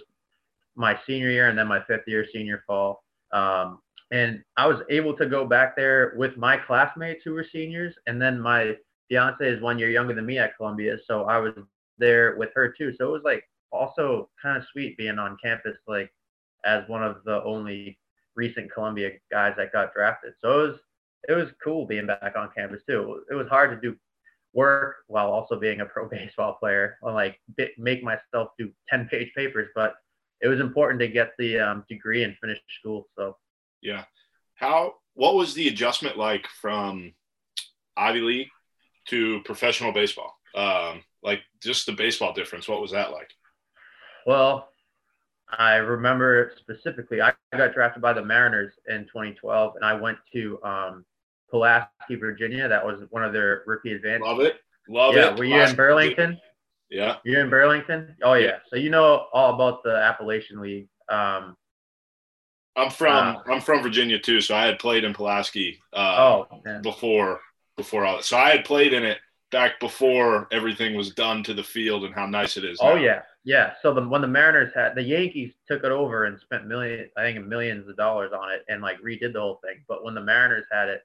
[0.80, 3.78] my senior year and then my fifth year senior fall um,
[4.10, 8.20] and i was able to go back there with my classmates who were seniors and
[8.20, 8.74] then my
[9.08, 11.52] fiance is one year younger than me at columbia so i was
[11.98, 15.76] there with her too so it was like also kind of sweet being on campus
[15.86, 16.10] like
[16.64, 17.98] as one of the only
[18.36, 20.32] recent Columbia guys that got drafted.
[20.40, 20.78] So it was
[21.28, 23.22] it was cool being back on campus too.
[23.30, 23.96] It was hard to do
[24.52, 27.38] work while also being a pro baseball player and like
[27.78, 29.94] make myself do 10 page papers, but
[30.40, 33.08] it was important to get the um, degree and finish school.
[33.16, 33.36] So
[33.82, 34.04] yeah.
[34.54, 34.94] How?
[35.14, 37.12] What was the adjustment like from
[37.96, 38.48] Ivy League
[39.08, 40.36] to professional baseball?
[40.54, 42.68] Um, like just the baseball difference.
[42.68, 43.30] What was that like?
[44.26, 44.68] Well,
[45.50, 50.62] I remember specifically, I got drafted by the Mariners in 2012, and I went to
[50.62, 51.04] um,
[51.50, 52.68] Pulaski, Virginia.
[52.68, 54.26] That was one of their rookie advances.
[54.26, 54.60] Love it.
[54.88, 55.18] Love it.
[55.18, 55.38] yeah, it.
[55.38, 56.40] were you in Burlington?
[56.90, 57.16] Yeah.
[57.24, 58.16] You're in Burlington?
[58.22, 58.58] Oh yeah.
[58.68, 60.88] So you know all about the Appalachian League.
[61.08, 61.56] Um,
[62.76, 66.60] I'm from Uh, I'm from Virginia too, so I had played in Pulaski uh, oh,
[66.64, 66.82] man.
[66.82, 67.40] before
[67.76, 68.24] before all that.
[68.24, 69.18] So I had played in it
[69.50, 72.78] back before everything was done to the field and how nice it is.
[72.80, 73.00] oh now.
[73.00, 73.72] yeah, yeah.
[73.82, 77.22] So the when the Mariners had the Yankees took it over and spent million, I
[77.22, 79.84] think millions of dollars on it and like redid the whole thing.
[79.88, 81.02] But when the Mariners had it,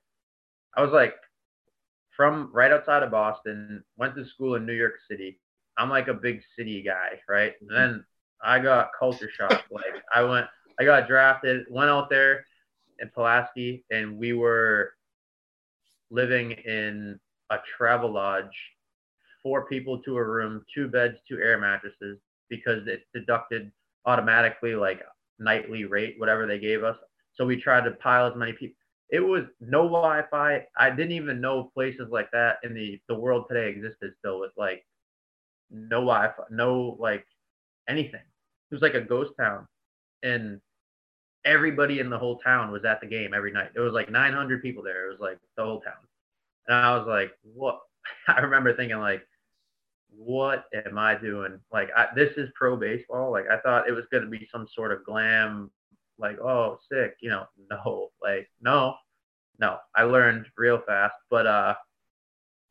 [0.75, 1.15] I was like,
[2.15, 5.39] from right outside of Boston, went to school in New York City.
[5.77, 7.53] I'm like a big city guy, right?
[7.61, 7.75] And mm-hmm.
[7.75, 8.05] then
[8.43, 9.63] I got culture shock.
[9.71, 10.47] like I went,
[10.79, 12.45] I got drafted, went out there
[12.99, 14.93] in Pulaski, and we were
[16.09, 18.55] living in a travel lodge,
[19.43, 23.71] four people to a room, two beds, two air mattresses, because it deducted
[24.05, 25.01] automatically like
[25.39, 26.97] nightly rate, whatever they gave us.
[27.33, 28.75] So we tried to pile as many people.
[29.09, 30.65] It was no Wi-Fi.
[30.77, 34.51] I didn't even know places like that in the the world today existed still with
[34.57, 34.83] like
[35.71, 37.25] no Wi-Fi, no like
[37.87, 38.21] anything.
[38.71, 39.67] It was like a ghost town,
[40.23, 40.59] and
[41.45, 43.69] everybody in the whole town was at the game every night.
[43.73, 45.07] There was like 900 people there.
[45.07, 45.93] It was like the whole town,
[46.67, 47.79] and I was like, what?
[48.27, 49.25] I remember thinking like,
[50.17, 51.59] what am I doing?
[51.71, 53.31] Like, I, this is pro baseball.
[53.31, 55.71] Like, I thought it was going to be some sort of glam,
[56.17, 57.45] like, oh, sick, you know.
[57.69, 58.95] No, like, no,
[59.59, 59.77] no.
[59.95, 61.75] I learned real fast, but uh,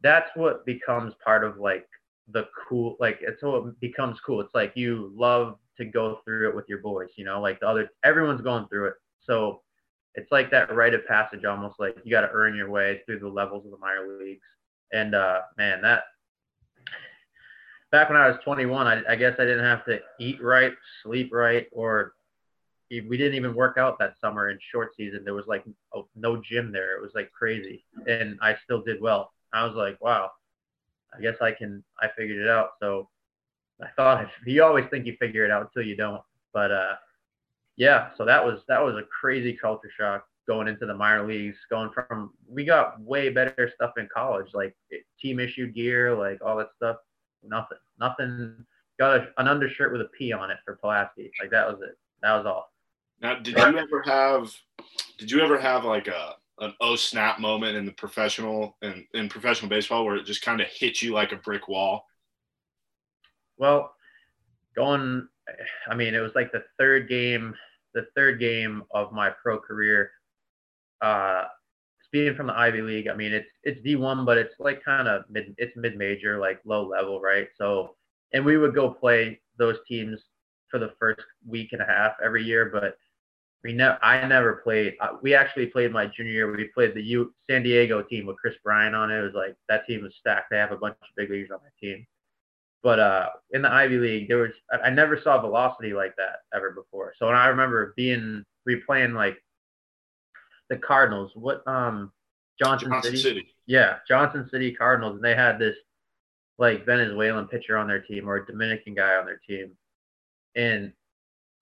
[0.02, 1.86] that's what becomes part of like
[2.32, 2.96] the cool.
[3.00, 4.40] Like, it's what becomes cool.
[4.40, 7.10] It's like you love to go through it with your boys.
[7.16, 8.94] You know, like the other, everyone's going through it.
[9.26, 9.62] So
[10.14, 13.18] it's like that rite of passage, almost like you got to earn your way through
[13.18, 14.46] the levels of the minor leagues.
[14.92, 16.04] And uh, man, that
[17.90, 21.30] back when I was 21, I, I guess I didn't have to eat right, sleep
[21.32, 22.12] right, or
[22.90, 25.24] we didn't even work out that summer in short season.
[25.24, 25.64] There was like
[26.14, 26.96] no gym there.
[26.96, 29.32] It was like crazy, and I still did well.
[29.52, 30.30] I was like, wow,
[31.16, 31.82] I guess I can.
[32.00, 32.70] I figured it out.
[32.80, 33.08] So
[33.82, 36.22] I thought you always think you figure it out until you don't.
[36.52, 36.94] But uh,
[37.76, 41.58] yeah, so that was that was a crazy culture shock going into the minor leagues.
[41.70, 44.76] Going from we got way better stuff in college, like
[45.20, 46.96] team issued gear, like all that stuff.
[47.42, 48.64] Nothing, nothing.
[48.98, 51.30] Got a, an undershirt with a P on it for Pulaski.
[51.40, 51.98] Like that was it.
[52.22, 52.72] That was all.
[53.20, 54.54] Now, did you ever have?
[55.18, 59.28] Did you ever have like a an oh snap moment in the professional and in
[59.28, 62.06] professional baseball where it just kind of hit you like a brick wall?
[63.56, 63.94] Well,
[64.76, 65.28] going,
[65.88, 67.54] I mean, it was like the third game,
[67.94, 70.10] the third game of my pro career.
[71.00, 71.44] Uh,
[72.04, 75.24] speaking from the Ivy League, I mean, it's it's D1, but it's like kind of
[75.28, 77.48] mid, it's mid major, like low level, right?
[77.56, 77.96] So,
[78.32, 80.20] and we would go play those teams
[80.70, 82.96] for the first week and a half every year, but
[83.64, 84.94] we never I never played.
[85.00, 86.52] Uh, we actually played my junior year.
[86.54, 89.18] We played the U San Diego team with Kris Bryant on it.
[89.18, 90.50] It was like that team was stacked.
[90.50, 92.06] They have a bunch of big leaguers on that team.
[92.82, 94.50] But uh, in the Ivy League, there was
[94.84, 97.14] I never saw velocity like that ever before.
[97.18, 99.42] So when I remember being replaying like
[100.68, 102.12] the Cardinals, what um
[102.62, 103.22] Johnson, Johnson City?
[103.22, 103.54] City?
[103.66, 105.76] Yeah, Johnson City Cardinals, and they had this
[106.58, 109.72] like Venezuelan pitcher on their team or a Dominican guy on their team,
[110.54, 110.92] and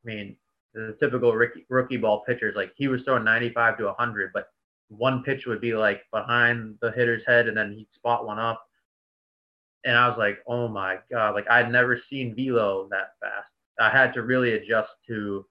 [0.05, 0.37] I mean
[0.75, 4.49] the typical rookie, rookie ball pitchers, like he was throwing 95 to 100, but
[4.89, 8.65] one pitch would be like behind the hitter's head and then he'd spot one up.
[9.85, 13.49] And I was like, oh my God, like I'd never seen velo that fast.
[13.81, 15.45] I had to really adjust to,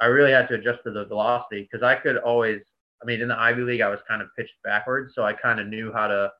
[0.00, 2.62] I really had to adjust to the velocity because I could always,
[3.02, 5.14] I mean, in the Ivy League, I was kind of pitched backwards.
[5.14, 6.32] So I kind of knew how to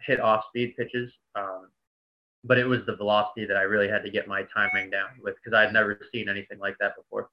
[0.00, 1.12] hit off speed pitches.
[1.34, 1.68] Um,
[2.46, 5.34] but it was the velocity that I really had to get my timing down with
[5.36, 7.30] because I'd never seen anything like that before.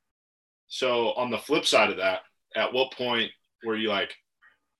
[0.67, 2.21] So on the flip side of that,
[2.55, 3.31] at what point
[3.63, 4.13] were you like,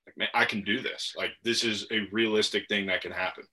[0.06, 1.14] like man, I can do this?
[1.18, 3.44] Like this is a realistic thing that can happen.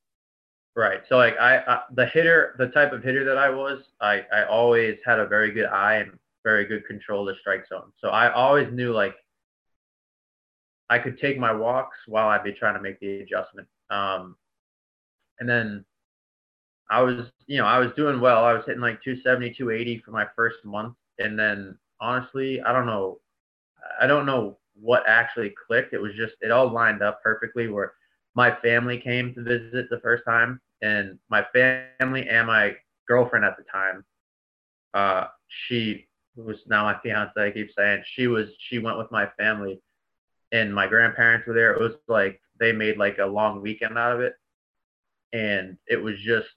[0.77, 1.01] Right.
[1.09, 4.45] So like I, I the hitter, the type of hitter that I was, I I
[4.45, 6.13] always had a very good eye and
[6.45, 7.93] very good control of the strike zone.
[7.99, 9.15] So I always knew like
[10.89, 13.69] I could take my walks while I'd be trying to make the adjustment.
[13.91, 14.37] Um,
[15.39, 15.85] and then
[16.91, 18.45] I was, you know, I was doing well.
[18.45, 20.95] I was hitting like 270, 280 for my first month.
[21.19, 23.21] And then honestly, I don't know.
[24.01, 25.95] I don't know what actually clicked.
[25.95, 27.93] It was just, it all lined up perfectly where
[28.35, 30.61] my family came to visit the first time.
[30.83, 32.75] And my family and my
[33.07, 34.05] girlfriend at the time,
[34.95, 39.29] uh, she was now my fiance, I keep saying, she was, she went with my
[39.39, 39.81] family
[40.53, 41.73] and my grandparents were there.
[41.75, 44.35] It was like, they made like a long weekend out of it.
[45.33, 46.49] And it was just,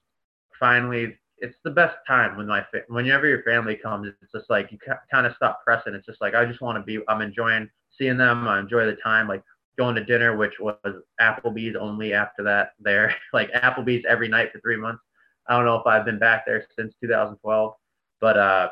[0.58, 4.78] finally it's the best time when my whenever your family comes it's just like you
[5.10, 5.94] kind of stop pressing.
[5.94, 8.48] It's just like i just want to be i'm enjoying seeing them.
[8.48, 9.42] I enjoy the time like
[9.76, 10.76] going to dinner which was
[11.20, 13.14] applebee's only after that there.
[13.32, 15.02] Like applebee's every night for three months.
[15.46, 17.74] I don't know if i've been back there since 2012
[18.20, 18.68] but uh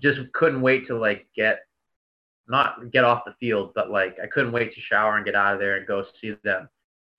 [0.00, 1.60] just couldn't wait to like get
[2.46, 5.54] not get off the field but like i couldn't wait to shower and get out
[5.54, 6.68] of there and go see them.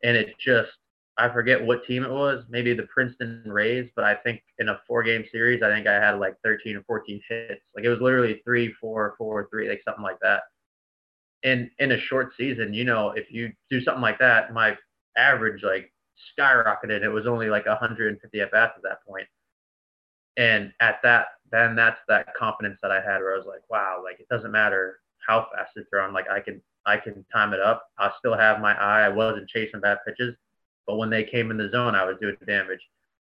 [0.01, 0.71] And it just
[1.19, 4.79] I forget what team it was, maybe the Princeton Rays, but I think in a
[4.87, 7.61] four game series, I think I had like 13 or 14 hits.
[7.75, 10.43] Like it was literally three, four, four, three, like something like that.
[11.43, 14.77] And in a short season, you know, if you do something like that, my
[15.17, 15.91] average like
[16.39, 17.01] skyrocketed.
[17.03, 19.27] It was only like 150 at bats at that point.
[20.37, 24.01] And at that, then that's that confidence that I had where I was like, wow,
[24.03, 26.13] like it doesn't matter how fast it's thrown.
[26.13, 27.89] Like I can, I can time it up.
[27.97, 29.01] I still have my eye.
[29.01, 30.35] I wasn't chasing bad pitches
[30.89, 32.79] but when they came in the zone, I was doing damage.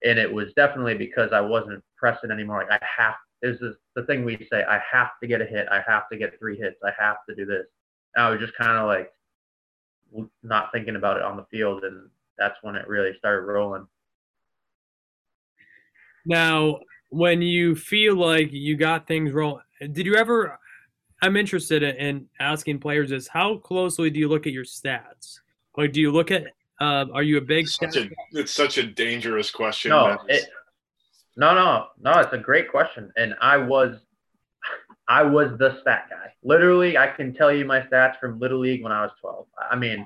[0.02, 2.66] And it was definitely because I wasn't pressing anymore.
[2.68, 5.68] Like I have, this is the thing we say, I have to get a hit.
[5.70, 6.80] I have to get three hits.
[6.84, 7.66] I have to do this.
[8.16, 9.12] And I was just kind of like
[10.42, 11.84] not thinking about it on the field.
[11.84, 13.86] And that's when it really started rolling.
[16.26, 20.58] Now, when you feel like you got things rolling, did you ever?
[21.22, 25.38] I'm interested in asking players is how closely do you look at your stats?
[25.76, 26.48] Like, do you look at
[26.82, 27.66] um, are you a big?
[27.66, 29.90] It's such a, it's such a dangerous question.
[29.90, 30.46] No, it,
[31.36, 32.18] no, no, no.
[32.20, 33.96] It's a great question, and I was,
[35.06, 36.32] I was the stat guy.
[36.42, 39.46] Literally, I can tell you my stats from Little League when I was 12.
[39.70, 40.04] I mean,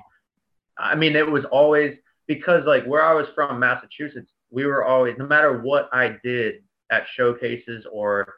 [0.77, 5.15] I mean, it was always because like where I was from, Massachusetts, we were always
[5.17, 8.35] no matter what I did at showcases or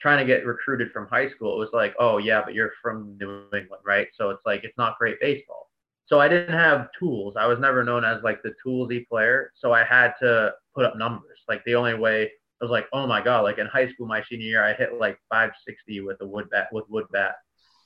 [0.00, 3.18] trying to get recruited from high school, it was like, oh yeah, but you're from
[3.20, 4.08] New England, right?
[4.16, 5.68] So it's like it's not great baseball.
[6.06, 7.34] So I didn't have tools.
[7.38, 9.52] I was never known as like the toolsy player.
[9.56, 11.38] So I had to put up numbers.
[11.48, 14.22] Like the only way I was like, oh my god, like in high school my
[14.28, 17.36] senior year, I hit like 560 with a wood bat with wood bat.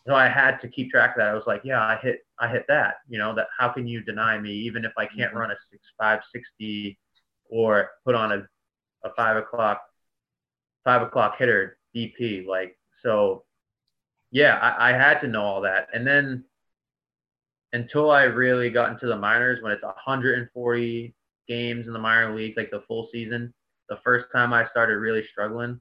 [0.07, 1.29] So I had to keep track of that.
[1.29, 2.97] I was like, yeah, I hit I hit that.
[3.09, 5.39] You know that how can you deny me even if I can't mm-hmm.
[5.39, 6.99] run a six five sixty
[7.49, 8.47] or put on a
[9.05, 9.83] a five o'clock
[10.85, 13.45] five o'clock hitter DP like so.
[14.33, 16.45] Yeah, I, I had to know all that, and then
[17.77, 21.15] until I really got into the minors when it's 140
[21.47, 23.53] games in the minor league, like the full season,
[23.91, 25.79] the first time I started really struggling.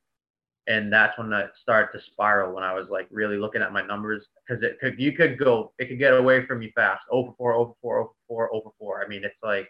[0.68, 3.82] And that's when it started to spiral when I was like really looking at my
[3.82, 7.02] numbers because it could, you could go, it could get away from you fast.
[7.10, 9.02] Oh over four, oh over four, oh over four, over four.
[9.02, 9.70] I mean, it's like,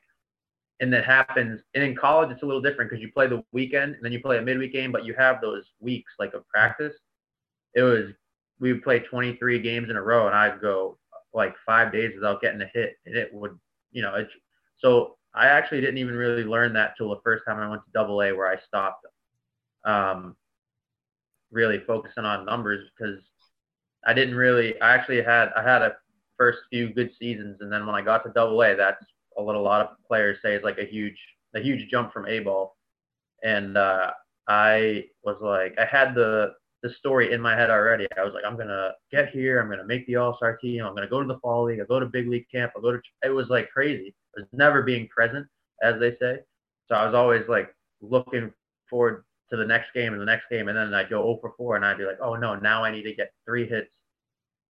[0.80, 1.62] and that happens.
[1.76, 4.20] And in college, it's a little different because you play the weekend and then you
[4.20, 6.94] play a midweek game, but you have those weeks like of practice.
[7.76, 8.06] It was,
[8.60, 10.98] we would play 23 games in a row and I'd go
[11.36, 13.58] like five days without getting a hit, and it would,
[13.92, 14.28] you know, it.
[14.80, 17.92] So I actually didn't even really learn that till the first time I went to
[17.94, 19.06] Double A, where I stopped,
[19.84, 20.36] um,
[21.52, 23.20] really focusing on numbers because
[24.06, 24.80] I didn't really.
[24.82, 25.98] I actually had I had a
[26.38, 29.04] first few good seasons, and then when I got to Double A, that's
[29.38, 29.62] a little.
[29.62, 31.18] A lot of players say is like a huge
[31.54, 32.78] a huge jump from A ball,
[33.44, 34.12] and uh,
[34.48, 36.54] I was like I had the
[36.86, 38.06] the story in my head already.
[38.16, 39.60] I was like, I'm gonna get here.
[39.60, 40.86] I'm gonna make the All Star team.
[40.86, 41.80] I'm gonna go to the fall league.
[41.80, 42.74] I go to big league camp.
[42.78, 43.02] I go to.
[43.24, 44.10] It was like crazy.
[44.10, 45.48] It was never being present,
[45.82, 46.38] as they say.
[46.88, 48.54] So I was always like looking
[48.88, 51.54] forward to the next game and the next game, and then I'd go 0 for
[51.58, 53.92] 4, and I'd be like, oh no, now I need to get three hits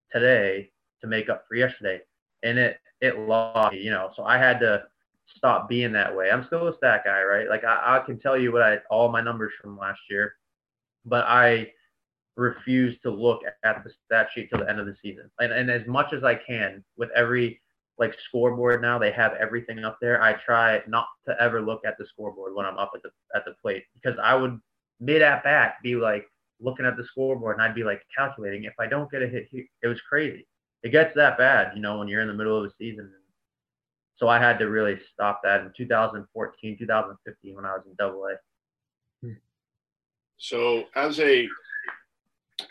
[0.09, 1.99] today to make up for yesterday,
[2.43, 4.11] and it it lost, you know.
[4.15, 4.83] So I had to
[5.35, 6.31] stop being that way.
[6.31, 7.49] I'm still a stat guy, right?
[7.49, 10.35] Like I, I can tell you what I all my numbers from last year,
[11.05, 11.73] but I
[12.35, 15.29] refuse to look at the stat sheet till the end of the season.
[15.39, 17.61] And and as much as I can with every
[17.97, 20.21] like scoreboard now, they have everything up there.
[20.21, 23.45] I try not to ever look at the scoreboard when I'm up at the at
[23.45, 24.59] the plate because I would
[24.99, 26.27] mid at bat be like
[26.59, 29.47] looking at the scoreboard and I'd be like calculating if I don't get a hit
[29.51, 29.65] here.
[29.81, 30.47] It was crazy.
[30.83, 33.11] It gets that bad, you know, when you're in the middle of a season.
[34.17, 38.25] So I had to really stop that in 2014, 2015 when I was in Double
[38.25, 38.35] A.
[40.37, 41.47] So as a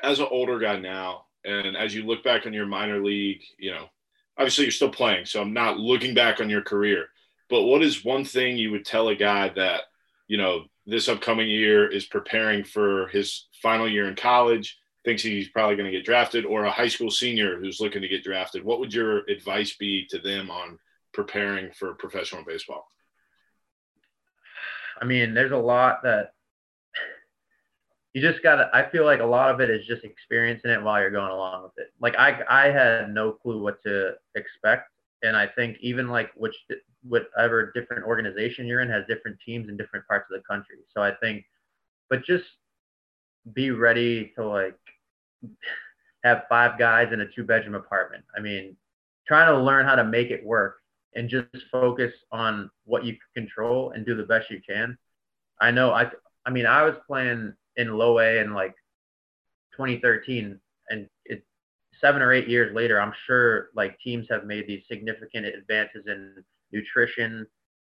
[0.05, 3.71] as an older guy now, and as you look back on your minor league, you
[3.71, 3.87] know,
[4.39, 7.09] obviously you're still playing, so I'm not looking back on your career.
[7.51, 9.83] But what is one thing you would tell a guy that,
[10.29, 15.49] you know, this upcoming year is preparing for his final year in college, thinks he's
[15.49, 18.65] probably going to get drafted, or a high school senior who's looking to get drafted?
[18.65, 20.79] What would your advice be to them on
[21.13, 22.87] preparing for professional baseball?
[25.01, 26.34] I mean, there's a lot that
[28.15, 31.01] you just gotta i feel like a lot of it is just experiencing it while
[31.01, 31.93] you're going along with it.
[32.01, 34.91] Like i i had no clue what to expect.
[35.23, 36.55] And i think even like which
[37.03, 40.77] whatever different organization you're in has different teams in different parts of the country.
[40.95, 41.45] So i think
[42.09, 42.45] but just
[43.53, 44.79] be ready to like
[46.23, 48.25] have five guys in a two bedroom apartment.
[48.37, 48.77] I mean
[49.27, 50.77] trying to learn how to make it work
[51.17, 54.97] and just focus on what you control and do the best you can.
[55.61, 56.09] I know i
[56.47, 58.75] i mean i was playing in low A in like
[59.77, 60.59] 2013,
[60.91, 61.45] and it
[62.01, 66.45] seven or eight years later, I'm sure like teams have made these significant advances in
[66.73, 67.47] nutrition,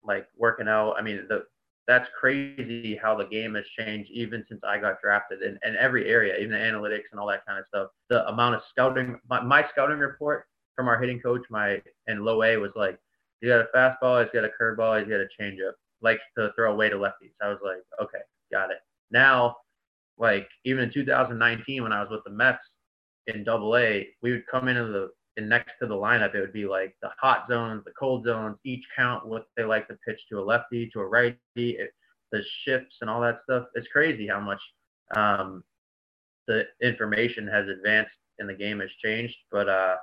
[0.05, 0.95] like working out.
[0.99, 1.45] I mean, the
[1.87, 6.09] that's crazy how the game has changed even since I got drafted in, in every
[6.09, 7.89] area, even the analytics and all that kind of stuff.
[8.09, 12.43] The amount of scouting, my, my scouting report from our hitting coach, my and low
[12.43, 12.99] A was like,
[13.41, 16.73] he got a fastball, he's got a curveball, he's got a changeup, likes to throw
[16.73, 17.35] away to lefties.
[17.41, 18.19] I was like, okay,
[18.51, 18.79] got it.
[19.13, 19.57] Now
[20.19, 22.59] like even in 2019 when I was with the Mets
[23.27, 26.53] in Double A, we would come into the and next to the lineup, it would
[26.53, 30.19] be like the hot zones, the cold zones, each count what they like to pitch
[30.31, 31.91] to a lefty, to a righty, it,
[32.33, 33.67] the shifts and all that stuff.
[33.75, 34.61] It's crazy how much
[35.15, 35.63] um,
[36.47, 39.37] the information has advanced and the game has changed.
[39.51, 39.97] But uh,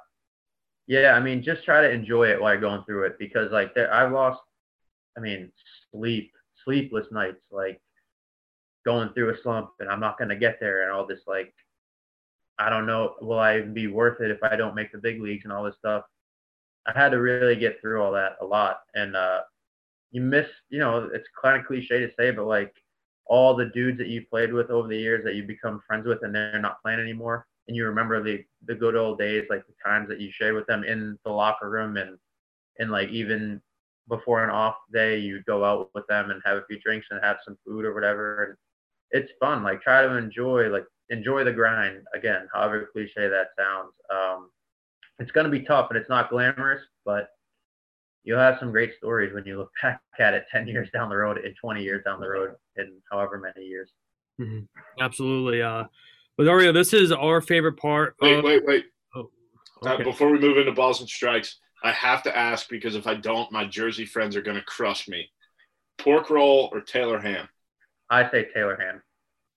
[0.87, 3.73] yeah, I mean, just try to enjoy it while you're going through it because like
[3.73, 4.39] there, I've lost,
[5.17, 5.51] I mean,
[5.91, 6.31] sleep,
[6.63, 7.41] sleepless nights.
[7.51, 7.81] Like
[8.85, 11.53] going through a slump and I'm not going to get there and all this like
[12.59, 15.21] I don't know will I even be worth it if I don't make the big
[15.21, 16.03] leagues and all this stuff.
[16.85, 19.41] I had to really get through all that a lot and uh
[20.11, 22.73] you miss, you know, it's kind of cliche to say but like
[23.25, 26.19] all the dudes that you played with over the years that you become friends with
[26.23, 29.73] and they're not playing anymore and you remember the the good old days like the
[29.83, 32.17] times that you shared with them in the locker room and
[32.79, 33.61] and like even
[34.09, 37.23] before an off day you'd go out with them and have a few drinks and
[37.23, 38.57] have some food or whatever and
[39.13, 39.63] it's fun.
[39.63, 43.93] Like try to enjoy like enjoy the grind again, however cliche that sounds.
[44.13, 44.49] Um,
[45.19, 47.29] it's gonna be tough and it's not glamorous, but
[48.23, 51.15] you'll have some great stories when you look back at it 10 years down the
[51.15, 53.91] road and 20 years down the road in however many years.
[54.41, 54.63] Mm-hmm.
[54.99, 55.61] Absolutely.
[55.61, 55.85] Uh,
[56.37, 58.15] but Dario, this is our favorite part.
[58.21, 58.85] Wait, of- wait, wait.
[59.15, 59.29] Oh,
[59.85, 60.01] uh, okay.
[60.01, 63.13] uh, before we move into balls and strikes, I have to ask because if I
[63.13, 65.29] don't, my Jersey friends are going to crush me.
[65.99, 67.47] Pork roll or Taylor ham?
[68.09, 69.01] I say Taylor Ham.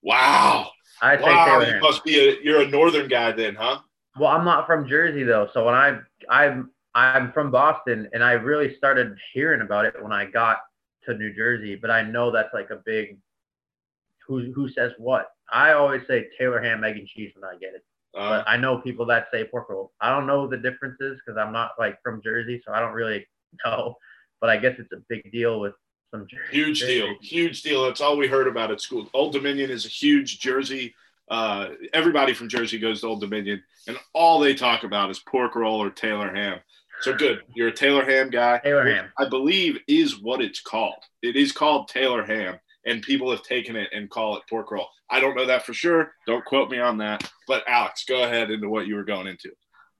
[0.02, 0.70] Wow.
[1.02, 1.80] I say wow, Taylor you Ham.
[1.80, 3.80] must be a you're a northern guy then, huh?
[4.18, 5.98] Well, I'm not from Jersey though, so when I
[6.30, 10.58] I'm I'm from Boston, and I really started hearing about it when I got
[11.04, 11.76] to New Jersey.
[11.76, 13.18] But I know that's like a big
[14.26, 15.28] who who says what.
[15.52, 17.84] I always say Taylor ham, egg and cheese when I get it.
[18.16, 19.92] Uh, but I know people that say pork roll.
[20.00, 23.26] I don't know the differences because I'm not like from Jersey, so I don't really
[23.64, 23.94] know.
[24.40, 25.74] But I guess it's a big deal with
[26.10, 27.84] some huge deal, huge deal.
[27.84, 29.08] That's all we heard about at school.
[29.12, 30.94] Old Dominion is a huge Jersey.
[31.30, 35.56] Uh, everybody from Jersey goes to Old Dominion, and all they talk about is pork
[35.56, 36.60] roll or Taylor ham.
[37.00, 38.58] So good, you're a Taylor ham guy.
[38.58, 41.02] Taylor ham, I believe, is what it's called.
[41.22, 44.88] It is called Taylor ham, and people have taken it and call it pork roll.
[45.10, 46.12] I don't know that for sure.
[46.26, 47.30] Don't quote me on that.
[47.46, 49.50] But Alex, go ahead into what you were going into.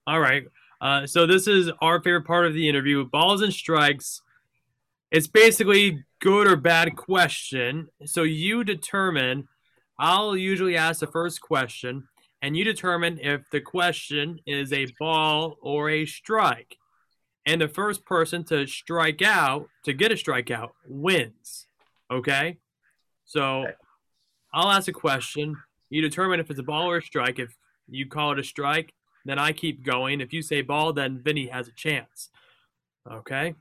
[0.07, 0.45] All right.
[0.81, 4.23] Uh, so this is our favorite part of the interview: balls and strikes.
[5.17, 7.89] It's basically good or bad question.
[8.05, 9.49] So you determine.
[9.99, 12.07] I'll usually ask the first question,
[12.43, 16.77] and you determine if the question is a ball or a strike.
[17.47, 21.67] And the first person to strike out to get a strikeout wins.
[22.11, 22.59] Okay.
[23.25, 23.67] So.
[24.53, 25.57] I'll ask a question.
[25.89, 27.39] You determine if it's a ball or a strike.
[27.39, 27.57] If
[27.89, 28.93] you call it a strike,
[29.25, 30.21] then I keep going.
[30.21, 32.29] If you say ball, then Vinny has a chance.
[33.11, 33.55] Okay.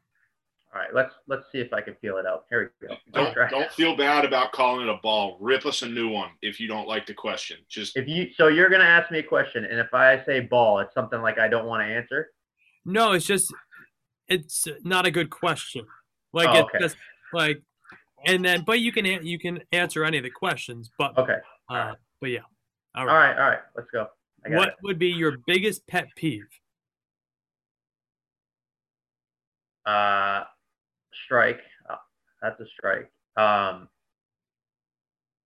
[0.76, 2.43] All right, let's let's see if I can feel it out.
[2.49, 2.95] Here we go.
[3.13, 5.38] Don't, don't feel bad about calling it a ball.
[5.39, 7.59] Rip us a new one if you don't like the question.
[7.69, 10.80] Just If you so you're gonna ask me a question, and if I say ball,
[10.80, 12.32] it's something like I don't want to answer.
[12.84, 13.53] No, it's just
[14.28, 15.86] it's not a good question.
[16.34, 16.80] Like Oh, it's okay.
[16.80, 16.97] just
[17.32, 17.61] like,
[18.26, 20.91] and then but you can you can answer any of the questions.
[20.99, 21.38] But Okay.
[21.69, 22.39] uh, but yeah.
[22.95, 23.30] All All right.
[23.30, 23.38] right.
[23.38, 23.59] All right.
[23.78, 24.07] Let's go.
[24.47, 24.76] What it.
[24.84, 26.47] would be your biggest pet peeve?
[29.86, 30.43] Uh,
[31.26, 31.61] strike.
[31.89, 31.95] Uh,
[32.41, 33.11] that's a strike.
[33.38, 33.89] Um,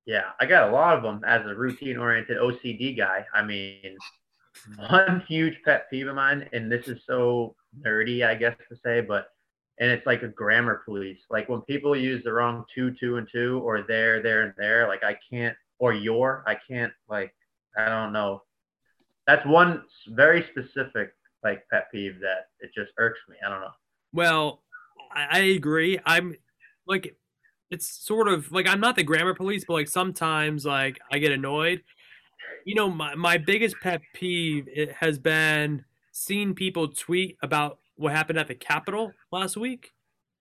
[0.05, 3.25] yeah, I got a lot of them as a routine-oriented OCD guy.
[3.33, 3.97] I mean,
[4.89, 7.55] one huge pet peeve of mine, and this is so
[7.85, 9.27] nerdy, I guess to say, but
[9.79, 11.19] and it's like a grammar police.
[11.29, 14.87] Like when people use the wrong two, two, and two, or there, there, and there.
[14.87, 16.91] Like I can't, or your, I can't.
[17.07, 17.33] Like
[17.77, 18.43] I don't know.
[19.25, 21.13] That's one very specific
[21.43, 23.37] like pet peeve that it just irks me.
[23.45, 23.71] I don't know.
[24.11, 24.63] Well,
[25.11, 25.99] I, I agree.
[26.05, 26.35] I'm
[26.87, 27.15] like,
[27.71, 31.31] it's sort of like I'm not the grammar police, but like sometimes like I get
[31.31, 31.83] annoyed.
[32.65, 38.13] You know, my my biggest pet peeve it has been seeing people tweet about what
[38.13, 39.93] happened at the Capitol last week,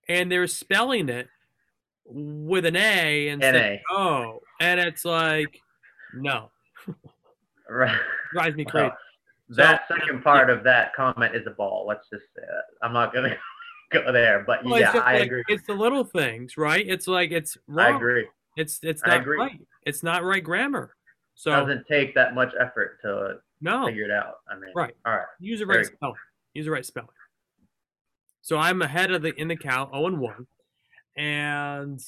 [0.08, 1.28] and they're spelling it
[2.04, 3.76] with an A and NA.
[3.90, 5.60] oh, and it's like
[6.14, 6.50] no,
[7.68, 7.98] Right.
[8.32, 8.86] drives me crazy.
[8.88, 8.96] Well,
[9.50, 11.84] that second part of that comment is a ball.
[11.86, 12.64] Let's just say that.
[12.82, 13.36] I'm not gonna
[13.90, 15.44] go there, but Well, yeah, I like- agree.
[15.48, 16.86] It's the little things, right?
[16.86, 17.94] It's like it's wrong.
[17.94, 18.26] I agree.
[18.56, 19.60] It's it's not right.
[19.86, 20.94] It's not right grammar.
[21.34, 24.40] So Doesn't take that much effort to no, figure it out.
[24.50, 24.94] I mean, Right.
[25.06, 25.26] All right.
[25.38, 26.16] use the right spelling.
[26.54, 27.08] Use the right spelling.
[28.42, 30.46] So I'm ahead of the in the count, 0 and 1.
[31.16, 32.00] And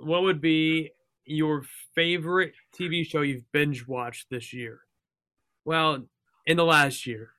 [0.00, 0.90] what would be
[1.24, 1.62] your
[1.94, 4.80] favorite TV show you've binge watched this year?
[5.64, 6.06] Well,
[6.46, 7.30] in the last year.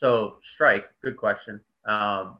[0.00, 0.86] So strike.
[1.02, 1.60] Good question.
[1.86, 2.38] Um,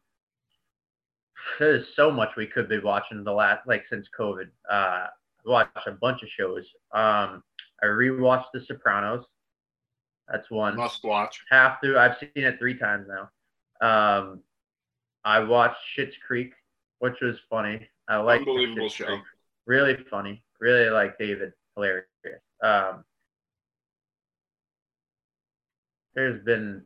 [1.59, 4.49] there's so much we could be watching the last like since COVID.
[4.71, 5.09] Uh, I
[5.47, 6.65] watched a bunch of shows.
[6.93, 7.43] Um,
[7.83, 9.25] I rewatched The Sopranos.
[10.31, 10.77] That's one.
[10.77, 11.41] must watch.
[11.51, 11.99] have to.
[11.99, 13.31] I've seen it three times now.
[13.81, 14.41] Um,
[15.25, 16.53] I watched Schitt's Creek,
[16.99, 17.89] which was funny.
[18.09, 19.19] I like Unbelievable show.
[19.67, 20.43] Really funny.
[20.61, 21.53] Really like David.
[21.75, 22.07] Hilarious.
[22.63, 23.05] Um,
[26.15, 26.83] there's been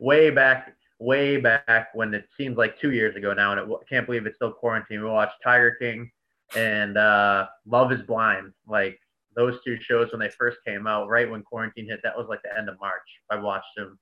[0.00, 4.06] way back, way back when it seems like two years ago now, and I can't
[4.06, 5.02] believe it's still quarantine.
[5.02, 6.10] We watched Tiger King
[6.54, 8.52] and uh, Love Is Blind.
[8.66, 8.98] Like
[9.34, 12.00] those two shows when they first came out, right when quarantine hit.
[12.02, 13.02] That was like the end of March.
[13.30, 13.98] I watched them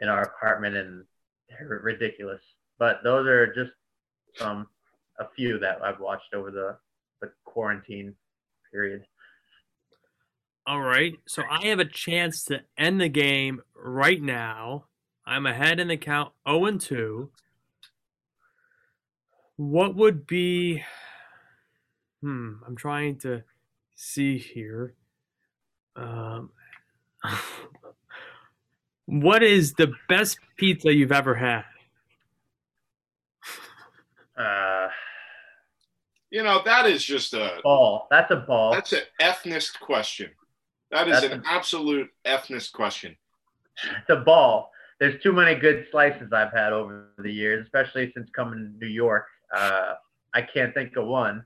[0.00, 1.04] in our apartment, and
[1.48, 2.42] they're ridiculous.
[2.78, 3.72] But those are just
[4.36, 4.66] some
[5.18, 6.76] a few that I've watched over the
[7.20, 8.14] the quarantine
[8.70, 9.06] period.
[10.66, 11.14] All right.
[11.26, 14.86] So I have a chance to end the game right now.
[15.26, 17.30] I'm ahead in the count 0 and 2.
[19.56, 20.84] What would be
[22.20, 23.42] hmm, I'm trying to
[23.94, 24.94] see here.
[25.96, 26.50] Um
[29.06, 31.62] What is the best pizza you've ever had?
[34.36, 34.88] Uh,
[36.30, 38.08] You know, that is just a ball.
[38.10, 38.72] That's a ball.
[38.72, 40.30] that's an ethnist question.
[40.90, 43.16] That is That's an absolute ethnist question.
[43.84, 44.72] It's a ball.
[44.98, 48.90] There's too many good slices I've had over the years, especially since coming to New
[48.90, 49.26] York.
[49.54, 49.94] Uh,
[50.34, 51.44] I can't think of one.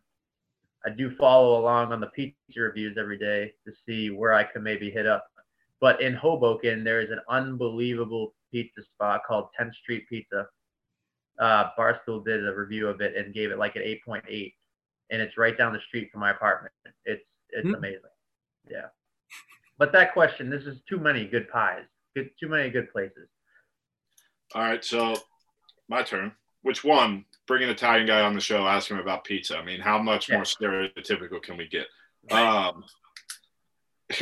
[0.87, 4.63] I do follow along on the pizza reviews every day to see where I can
[4.63, 5.27] maybe hit up.
[5.81, 10.47] But in Hoboken, there is an unbelievable pizza spot called 10th Street Pizza.
[11.39, 14.55] Uh, Barstool did a review of it and gave it like an 8.8,
[15.11, 16.73] and it's right down the street from my apartment.
[17.05, 17.75] It's it's Hmm.
[17.75, 18.01] amazing.
[18.71, 18.87] Yeah.
[19.77, 21.85] But that question, this is too many good pies.
[22.15, 23.29] Good, too many good places.
[24.55, 25.17] All right, so
[25.89, 26.33] my turn.
[26.63, 27.25] Which one?
[27.47, 29.57] Bring an Italian guy on the show, ask him about pizza.
[29.57, 30.37] I mean, how much Yeah.
[30.37, 31.87] more stereotypical can we get?
[32.31, 32.85] Um,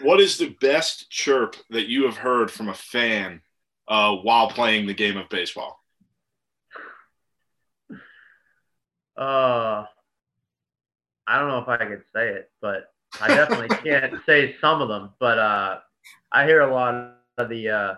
[0.00, 3.42] what is the best chirp that you have heard from a fan
[3.88, 5.78] uh, while playing the game of baseball?
[9.16, 9.84] Uh,
[11.26, 14.88] I don't know if I could say it, but I definitely can't say some of
[14.88, 15.10] them.
[15.18, 15.80] But uh,
[16.30, 17.94] I hear a lot of the, uh,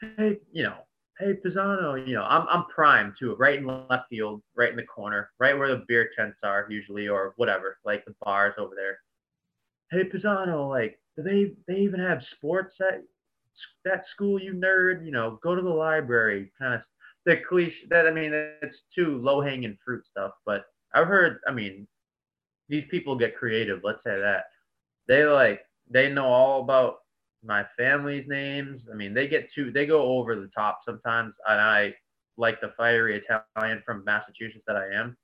[0.00, 0.76] hey, you know,
[1.18, 4.84] hey Pizzano, you know, I'm I'm prime too, right in left field, right in the
[4.84, 8.98] corner, right where the beer tents are usually, or whatever, like the bars over there.
[9.90, 13.02] Hey Pizzano, like, do they they even have sports at
[13.84, 15.04] that school, you nerd?
[15.04, 16.80] You know, go to the library, kind of
[17.26, 17.86] the cliche.
[17.90, 20.32] That I mean, it's too low hanging fruit stuff.
[20.46, 21.86] But I've heard, I mean,
[22.68, 23.80] these people get creative.
[23.82, 24.44] Let's say that
[25.08, 26.98] they like they know all about
[27.44, 28.82] my family's names.
[28.92, 31.94] I mean, they get too they go over the top sometimes, and I
[32.36, 35.16] like the fiery Italian from Massachusetts that I am.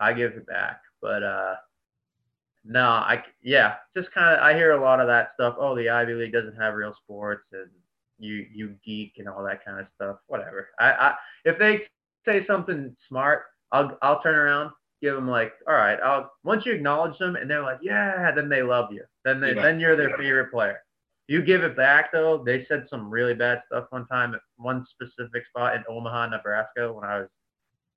[0.00, 1.56] I give it back, but uh,
[2.64, 5.56] no, I yeah, just kind of I hear a lot of that stuff.
[5.58, 7.68] Oh, the Ivy League doesn't have real sports, and
[8.18, 10.16] you you geek and all that kind of stuff.
[10.26, 10.68] Whatever.
[10.78, 11.14] I, I
[11.44, 11.82] if they
[12.24, 16.72] say something smart, I'll I'll turn around, give them like, all right, I'll once you
[16.72, 19.02] acknowledge them and they're like, yeah, then they love you.
[19.24, 19.62] Then they, yeah.
[19.62, 20.80] then you're their favorite player.
[21.28, 22.42] You give it back though.
[22.44, 26.92] They said some really bad stuff one time at one specific spot in Omaha, Nebraska,
[26.92, 27.28] when I was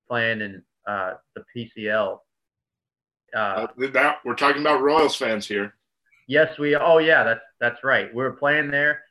[0.08, 2.18] playing in uh, the PCL.
[3.34, 5.74] Uh, uh, that we're talking about Royals fans here.
[6.28, 6.76] Yes, we.
[6.76, 8.14] Oh yeah, that's that's right.
[8.14, 9.02] We were playing there,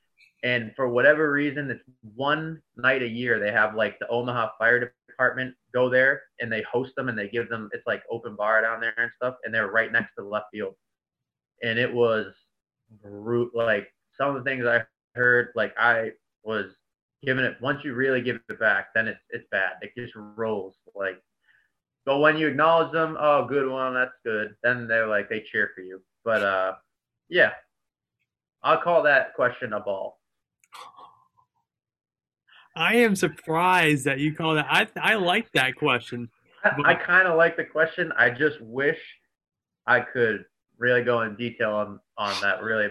[0.43, 1.83] and for whatever reason, it's
[2.15, 6.63] one night a year they have like the Omaha Fire Department go there and they
[6.63, 9.53] host them and they give them it's like open bar down there and stuff, and
[9.53, 10.75] they're right next to the left field
[11.63, 12.27] and it was
[13.01, 13.51] brute.
[13.55, 14.83] Like some of the things I
[15.15, 16.11] heard, like I
[16.43, 16.65] was
[17.23, 17.57] giving it.
[17.61, 19.73] Once you really give it back, then it's it's bad.
[19.81, 20.75] It just rolls.
[20.93, 21.21] Like,
[22.05, 24.55] but when you acknowledge them, oh, good one, that's good.
[24.61, 26.01] Then they're like they cheer for you.
[26.23, 26.73] But uh,
[27.29, 27.51] yeah,
[28.61, 30.19] I'll call that question a ball.
[32.75, 34.67] I am surprised that you call that.
[34.69, 36.29] I I like that question.
[36.63, 38.11] I, I kind of like the question.
[38.17, 38.99] I just wish
[39.85, 40.45] I could
[40.77, 42.89] really go in detail on on that really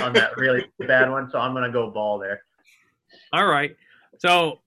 [0.00, 1.30] on that really bad one.
[1.30, 2.42] So I'm gonna go ball there.
[3.32, 3.76] All right.
[4.18, 4.60] So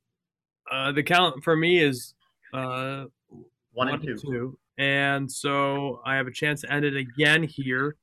[0.72, 2.13] uh, the count for me is
[2.53, 4.18] uh, one, one and two.
[4.18, 4.59] two.
[4.78, 7.95] And so I have a chance to end it again here.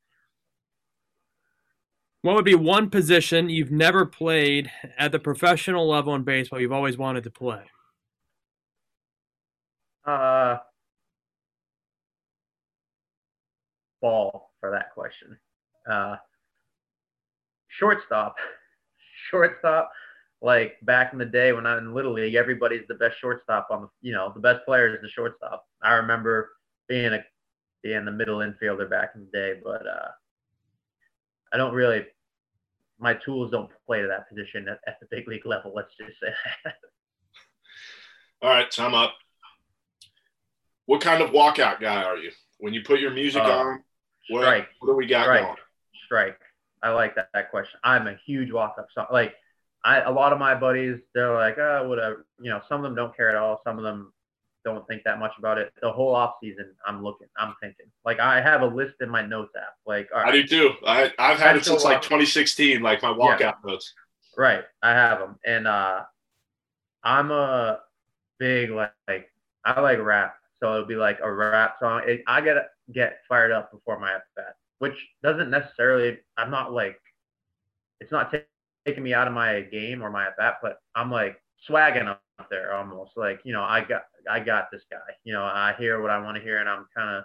[2.25, 6.73] What would be one position you've never played at the professional level in baseball you've
[6.73, 7.61] always wanted to play?
[10.07, 10.57] Uh,
[14.01, 15.37] ball for that question.
[15.87, 16.17] Uh,
[17.69, 18.37] shortstop,
[19.31, 19.93] shortstop.
[20.41, 23.83] Like back in the day when I'm in Little League, everybody's the best shortstop on
[23.83, 25.67] the, you know, the best player is the shortstop.
[25.83, 26.53] I remember
[26.89, 27.23] being a
[27.83, 30.09] being the middle infielder back in the day, but uh,
[31.55, 32.05] I don't really.
[32.99, 35.73] My tools don't play to that position at, at the big league level.
[35.75, 36.29] Let's just say
[36.65, 36.75] that.
[38.43, 39.15] All right, time up.
[40.87, 42.31] What kind of walkout guy are you?
[42.59, 43.85] When you put your music uh, on,
[44.29, 44.69] what, strike.
[44.81, 45.43] What do we got strike.
[45.43, 45.57] going?
[46.05, 46.39] Strike.
[46.83, 47.79] I like that, that question.
[47.85, 49.07] I'm a huge walk up song.
[49.11, 49.35] Like
[49.85, 52.27] I, a lot of my buddies, they're like, oh, whatever.
[52.41, 53.61] You know, some of them don't care at all.
[53.65, 54.13] Some of them
[54.65, 55.73] don't think that much about it.
[55.83, 57.87] The whole off season, I'm looking, I'm thinking.
[58.05, 59.75] Like I have a list in my notes app.
[59.87, 60.73] Like I do too.
[60.87, 62.83] I I've had it since like 2016.
[62.83, 63.53] Like my walkout yeah.
[63.65, 63.93] notes.
[64.37, 66.03] Right, I have them, and uh,
[67.05, 67.81] I'm a
[68.39, 69.31] big like, like
[69.65, 70.35] I like rap.
[70.61, 72.03] So it'll be like a rap song.
[72.07, 72.57] It, I get
[72.93, 76.19] get fired up before my at bat, which doesn't necessarily.
[76.37, 76.99] I'm not like,
[78.01, 78.39] it's not t-
[78.87, 82.24] taking me out of my game or my at bat, but I'm like swagging up
[82.51, 83.13] there almost.
[83.17, 84.99] Like you know, I got I got this guy.
[85.25, 87.25] You know, I hear what I want to hear, and I'm kind of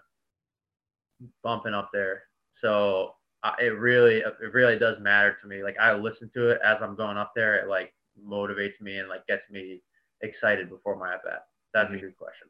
[1.44, 2.24] bumping up there.
[2.62, 5.64] So uh, it really it really does matter to me.
[5.64, 7.56] Like I listen to it as I'm going up there.
[7.56, 7.94] It like
[8.26, 9.82] motivates me and like gets me
[10.22, 11.46] excited before my at bat.
[11.74, 11.96] That's mm-hmm.
[11.96, 12.48] a good question.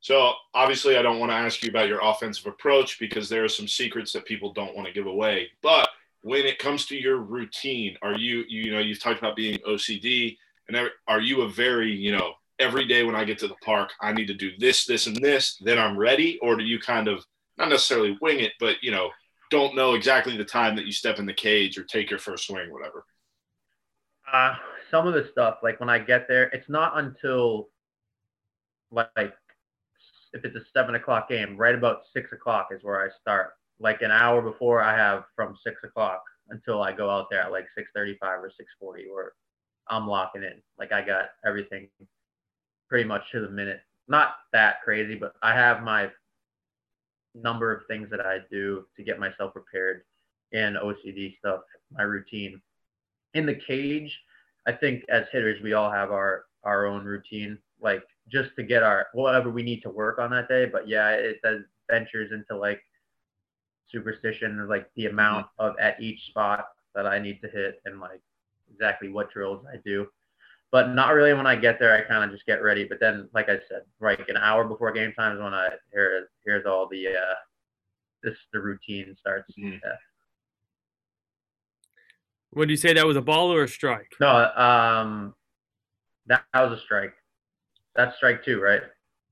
[0.00, 3.48] So obviously, I don't want to ask you about your offensive approach because there are
[3.48, 5.48] some secrets that people don't want to give away.
[5.62, 5.88] But
[6.20, 10.36] when it comes to your routine, are you you know you've talked about being OCD,
[10.68, 13.90] and are you a very you know every day when I get to the park,
[14.00, 17.08] I need to do this, this, and this, then I'm ready, or do you kind
[17.08, 17.24] of
[17.58, 19.10] not necessarily wing it, but you know
[19.50, 22.46] don't know exactly the time that you step in the cage or take your first
[22.46, 23.04] swing, whatever?
[24.32, 24.54] Uh,
[24.90, 27.68] some of the stuff, like when I get there, it's not until
[28.90, 29.34] like
[30.32, 33.50] if it's a seven o'clock game, right about six o'clock is where I start.
[33.80, 37.52] Like an hour before I have from six o'clock until I go out there at
[37.52, 39.32] like six thirty-five or six forty, where
[39.88, 40.62] I'm locking in.
[40.78, 41.88] Like I got everything
[42.88, 43.80] pretty much to the minute.
[44.08, 46.10] Not that crazy, but I have my
[47.34, 50.02] number of things that I do to get myself prepared
[50.52, 51.60] and OCD stuff,
[51.90, 52.60] my routine.
[53.34, 54.16] In the cage,
[54.66, 57.58] I think as hitters we all have our our own routine.
[57.80, 60.66] Like just to get our whatever we need to work on that day.
[60.66, 62.80] But yeah, it does ventures into like
[63.90, 65.66] superstition like the amount mm-hmm.
[65.70, 68.20] of at each spot that I need to hit and like
[68.74, 70.06] exactly what drills I do.
[70.70, 71.94] But not really when I get there.
[71.94, 72.84] I kind of just get ready.
[72.84, 76.28] But then, like I said, like an hour before game time is when I here
[76.44, 77.34] here's all the uh
[78.22, 79.52] this the routine starts.
[79.56, 79.80] Mhm.
[79.84, 79.92] Yeah.
[82.54, 84.12] Would you say that was a ball or a strike?
[84.20, 85.34] No, um,
[86.26, 87.12] that, that was a strike.
[87.96, 88.82] That's strike two, right?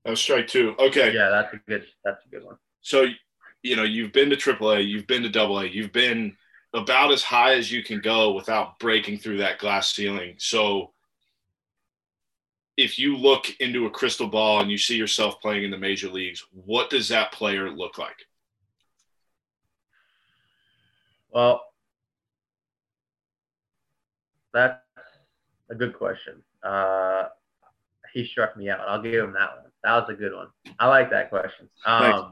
[0.03, 0.75] That was strike two.
[0.77, 1.13] Okay.
[1.13, 1.85] Yeah, that's a good.
[2.03, 2.57] That's a good one.
[2.81, 3.07] So,
[3.61, 6.35] you know, you've been to AAA, you've been to Double A, you've been
[6.73, 10.35] about as high as you can go without breaking through that glass ceiling.
[10.37, 10.91] So,
[12.75, 16.09] if you look into a crystal ball and you see yourself playing in the major
[16.09, 18.25] leagues, what does that player look like?
[21.29, 21.61] Well,
[24.53, 24.79] that's
[25.69, 26.41] a good question.
[26.63, 27.25] Uh,
[28.13, 28.87] he struck me out.
[28.87, 29.71] I'll give him that one.
[29.83, 30.47] That was a good one.
[30.79, 31.69] I like that question.
[31.85, 32.31] Um,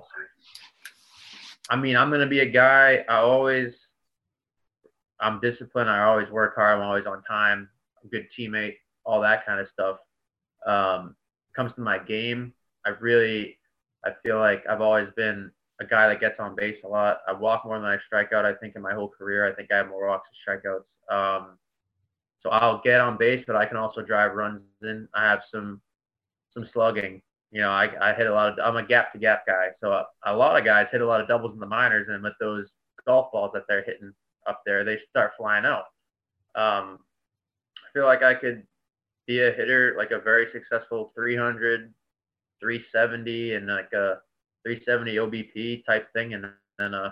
[1.70, 3.04] I mean, I'm gonna be a guy.
[3.10, 3.74] I always,
[5.22, 5.90] I'm disciplined.
[5.90, 6.78] I always work hard.
[6.78, 7.70] I'm always on time.
[8.04, 8.76] A good teammate.
[9.06, 9.98] All that kind of stuff.
[10.66, 11.16] Um,
[11.56, 12.54] comes to my game.
[12.86, 13.58] I really,
[14.06, 17.20] I feel like I've always been a guy that gets on base a lot.
[17.28, 18.46] I walk more than I strike out.
[18.46, 20.86] I think in my whole career, I think I have more walks than strikeouts.
[21.12, 21.58] Um,
[22.42, 25.08] so I'll get on base, but I can also drive runs in.
[25.14, 25.82] I have some
[26.54, 27.22] some slugging.
[27.52, 28.60] You know, I, I hit a lot of.
[28.64, 31.22] I'm a gap to gap guy, so a, a lot of guys hit a lot
[31.22, 32.68] of doubles in the minors, and with those
[33.06, 34.14] golf balls that they're hitting
[34.52, 35.86] up there, they start flying out.
[36.56, 37.00] Um,
[37.78, 38.64] I feel like I could
[39.28, 41.94] be a hitter, like a very successful 300,
[42.60, 44.20] 370, and like a
[44.66, 46.46] 370 OBP type thing, and
[46.78, 47.12] then uh,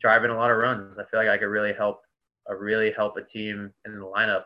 [0.00, 0.98] driving a lot of runs.
[0.98, 2.00] I feel like I could really help,
[2.50, 4.44] uh, really help a team in the lineup,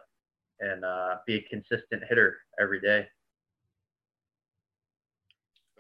[0.61, 3.07] and uh, be a consistent hitter every day.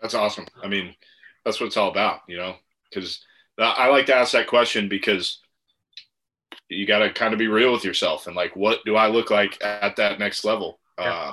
[0.00, 0.46] That's awesome.
[0.62, 0.94] I mean,
[1.44, 2.54] that's what it's all about, you know,
[2.88, 3.24] because
[3.58, 5.40] I like to ask that question because
[6.68, 9.30] you got to kind of be real with yourself and like, what do I look
[9.30, 10.78] like at that next level?
[10.98, 11.04] Yeah.
[11.12, 11.32] Uh,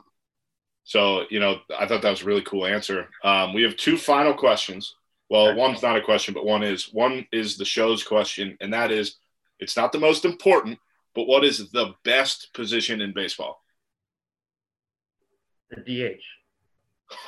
[0.83, 3.09] so, you know, I thought that was a really cool answer.
[3.23, 4.95] Um, we have two final questions.
[5.29, 5.57] Well, Okay.
[5.59, 9.15] one's not a question, but one is one is the show's question, and that is,
[9.59, 10.77] it's not the most important,
[11.15, 13.63] but what is the best position in baseball?
[15.71, 16.21] The DH.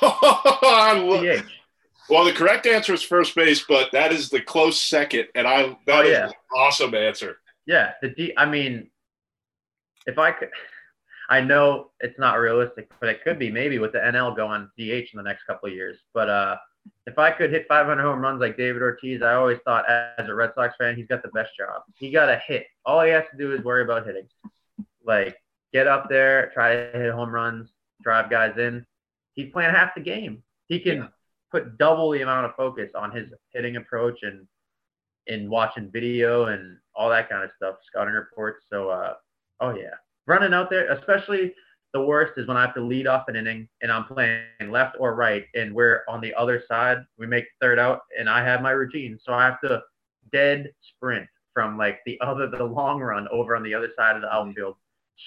[0.00, 1.42] DH.
[2.08, 5.76] Well, the correct answer is first base, but that is the close second, and I
[5.86, 7.38] that Oh, is an awesome answer.
[7.68, 8.32] Yeah, the D.
[8.36, 8.90] I mean,
[10.06, 10.48] if I could,
[11.28, 15.12] I know it's not realistic, but it could be maybe with the NL going DH
[15.12, 15.98] in the next couple of years.
[16.14, 16.56] But uh,
[17.06, 20.34] if I could hit 500 home runs like David Ortiz, I always thought as a
[20.34, 21.82] Red Sox fan, he's got the best job.
[21.94, 22.66] He got to hit.
[22.86, 24.26] All he has to do is worry about hitting.
[25.04, 25.36] Like
[25.74, 27.68] get up there, try to hit home runs,
[28.02, 28.86] drive guys in.
[29.34, 30.42] He's playing half the game.
[30.68, 31.08] He can Yeah.
[31.50, 34.48] put double the amount of focus on his hitting approach and
[35.26, 38.64] in watching video and all that kind of stuff, scouting reports.
[38.70, 39.14] So, uh,
[39.60, 39.94] oh yeah,
[40.26, 41.54] running out there, especially
[41.94, 44.96] the worst is when I have to lead off an inning and I'm playing left
[45.00, 46.98] or right, and we're on the other side.
[47.18, 49.82] We make third out, and I have my routine, so I have to
[50.32, 54.22] dead sprint from like the other, the long run over on the other side of
[54.22, 54.76] the outfield,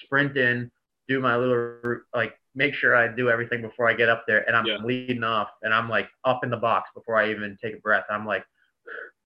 [0.04, 0.70] sprint in,
[1.08, 4.56] do my little like make sure I do everything before I get up there, and
[4.56, 4.78] I'm Yeah.
[4.84, 8.04] leading off, and I'm like up in the box before I even take a breath.
[8.10, 8.44] I'm like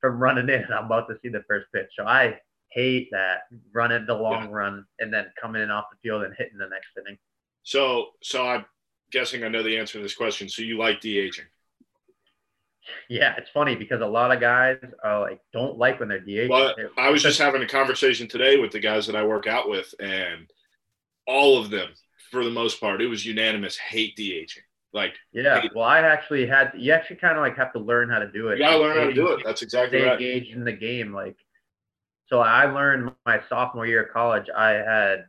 [0.06, 1.88] from running in, I'm about to see the first pitch.
[1.98, 2.38] So I
[2.70, 3.40] hate that
[3.72, 6.90] running the long run and then coming in off the field and hitting the next
[6.96, 7.18] inning.
[7.64, 8.64] So, so I'm
[9.10, 10.48] guessing I know the answer to this question.
[10.48, 11.40] So you like DHing?
[13.08, 16.48] Yeah, it's funny because a lot of guys are like don't like when they're DH.
[16.48, 19.68] Well, I was just having a conversation today with the guys that I work out
[19.68, 20.48] with, and
[21.26, 21.88] all of them,
[22.30, 24.62] for the most part, it was unanimous hate DHing.
[24.96, 25.62] Like yeah.
[25.74, 28.48] Well, I actually had you actually kind of like have to learn how to do
[28.48, 28.58] it.
[28.58, 29.42] you gotta learn how to do it.
[29.44, 30.14] That's exactly Stay right.
[30.14, 31.36] engaged in the game, like.
[32.28, 34.46] So I learned my sophomore year of college.
[34.56, 35.26] I had,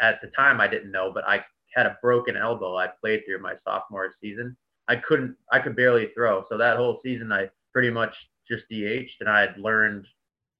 [0.00, 1.44] at the time I didn't know, but I
[1.76, 2.76] had a broken elbow.
[2.76, 4.56] I played through my sophomore season.
[4.88, 6.44] I couldn't, I could barely throw.
[6.48, 8.16] So that whole season, I pretty much
[8.50, 10.06] just DH'd, and I had learned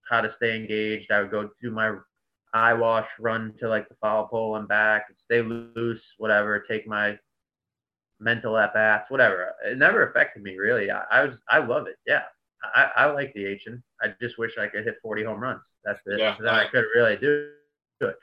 [0.08, 1.10] how to stay engaged.
[1.10, 1.96] I would go do my
[2.54, 6.60] eye wash, run to like the foul pole and back, stay loose, whatever.
[6.60, 7.18] Take my
[8.20, 9.54] mental at bats, whatever.
[9.64, 10.90] It never affected me really.
[10.90, 11.96] I, I was, I love it.
[12.06, 12.22] Yeah,
[12.62, 13.82] I, I like DHing.
[14.02, 15.60] I just wish I could hit 40 home runs.
[15.84, 16.18] That's it.
[16.18, 17.50] Yeah, then I I- could really do.
[18.02, 18.16] It.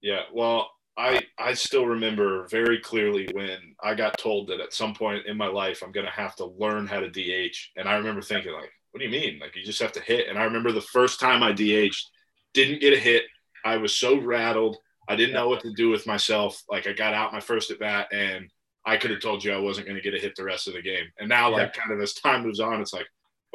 [0.00, 0.22] Yeah.
[0.32, 5.26] Well, I I still remember very clearly when I got told that at some point
[5.26, 8.52] in my life I'm gonna have to learn how to DH, and I remember thinking
[8.52, 9.38] like, what do you mean?
[9.38, 10.28] Like you just have to hit?
[10.28, 12.10] And I remember the first time I DH'd,
[12.52, 13.24] didn't get a hit.
[13.64, 14.76] I was so rattled.
[15.08, 16.62] I didn't know what to do with myself.
[16.68, 18.50] Like I got out my first at bat and
[18.84, 20.74] I could have told you I wasn't going to get a hit the rest of
[20.74, 21.04] the game.
[21.18, 23.06] And now, like, kind of as time moves on, it's like,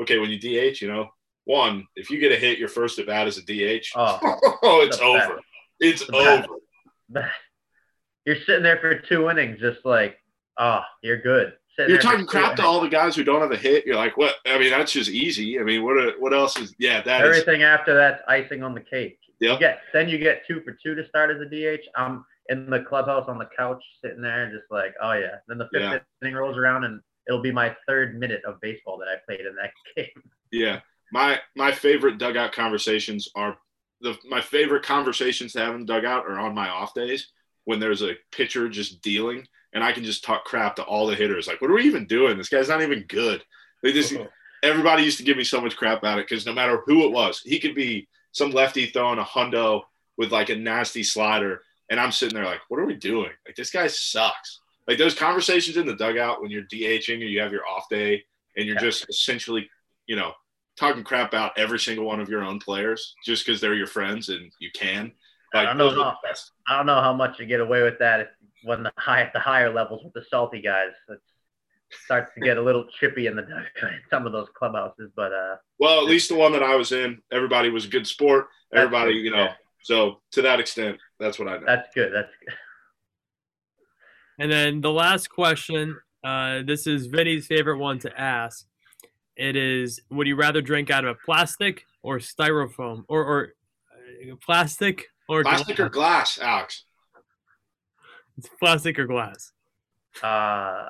[0.02, 1.10] okay, when you DH, you know,
[1.46, 4.20] one, if you get a hit your first at bat as a DH, Oh,
[4.64, 5.40] oh, it's over.
[5.80, 6.48] It's The
[7.14, 7.32] over.
[8.26, 10.18] you're sitting there for two innings, just like,
[10.58, 11.54] oh, you're good.
[11.78, 13.86] Sitting You're talking crap to all the guys who don't have a hit.
[13.86, 14.36] You're like, what?
[14.46, 15.60] I mean, that's just easy.
[15.60, 15.98] I mean, what?
[15.98, 16.74] Are, what else is?
[16.80, 17.28] Yeah, that is.
[17.38, 19.20] Everything after that's icing on the cake.
[19.40, 21.82] Get then you get two for two to start as a DH.
[21.96, 25.36] I'm in the clubhouse on the couch sitting there, and just like, oh yeah.
[25.48, 26.00] Then the fifth Yeah.
[26.22, 29.56] inning rolls around, and it'll be my third minute of baseball that I played in
[29.56, 30.24] that game.
[30.52, 30.80] Yeah,
[31.12, 33.58] my my favorite dugout conversations are
[34.02, 37.32] the my favorite conversations to have in the dugout are on my off days
[37.66, 41.16] when there's a pitcher just dealing and I can just talk crap to all the
[41.16, 41.48] hitters.
[41.48, 42.38] Like, what are we even doing?
[42.38, 43.44] This guy's not even good.
[43.84, 44.16] They just
[44.64, 47.12] everybody used to give me so much crap about it because no matter who it
[47.12, 49.82] was, he could be some lefty throwing a hundo
[50.18, 53.32] with like a nasty slider, and I'm sitting there like, what are we doing?
[53.46, 54.60] Like, this guy sucks.
[54.88, 58.24] Like those conversations in the dugout when you're DHing or you have your off day
[58.56, 58.82] and you're Yeah.
[58.82, 59.70] just essentially,
[60.06, 60.32] you know,
[60.78, 64.30] talking crap about every single one of your own players just because they're your friends
[64.30, 65.12] and you can.
[65.54, 66.18] I don't know how-.
[66.68, 68.28] I don't know how much you get away with that if,
[68.64, 70.92] when the high at the higher levels with the salty guys.
[71.10, 71.20] It
[72.06, 75.56] starts to get a little chippy in the in some of those clubhouses, but uh,
[75.80, 78.48] Well, at least the one that I was in, everybody was a good sport.
[78.74, 79.38] Everybody, you know.
[79.46, 79.54] yeah.
[79.84, 81.64] So to that extent, that's what I know.
[81.66, 82.12] that's good.
[82.14, 82.54] That's good.
[84.40, 88.68] And then the last question, uh, this is Vinny's favorite one to ask.
[89.36, 93.54] It is: Would you rather drink out of a plastic or styrofoam, or or
[93.92, 96.84] uh, plastic or Plastic or glass, Alex?
[98.38, 99.52] It's plastic or glass?
[100.24, 100.90] uh,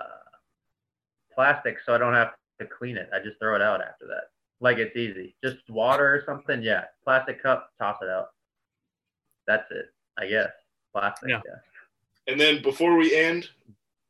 [1.33, 3.09] plastic, so I don't have to clean it.
[3.13, 4.31] I just throw it out after that.
[4.59, 5.35] Like it's easy.
[5.43, 6.61] Just water or something.
[6.61, 6.85] Yeah.
[7.03, 8.27] Plastic cup, toss it out.
[9.45, 9.85] That's it.
[10.17, 10.49] I guess.
[10.93, 11.29] Plastic.
[11.29, 11.41] Yeah.
[11.45, 12.31] Yeah.
[12.31, 13.47] And then before we end,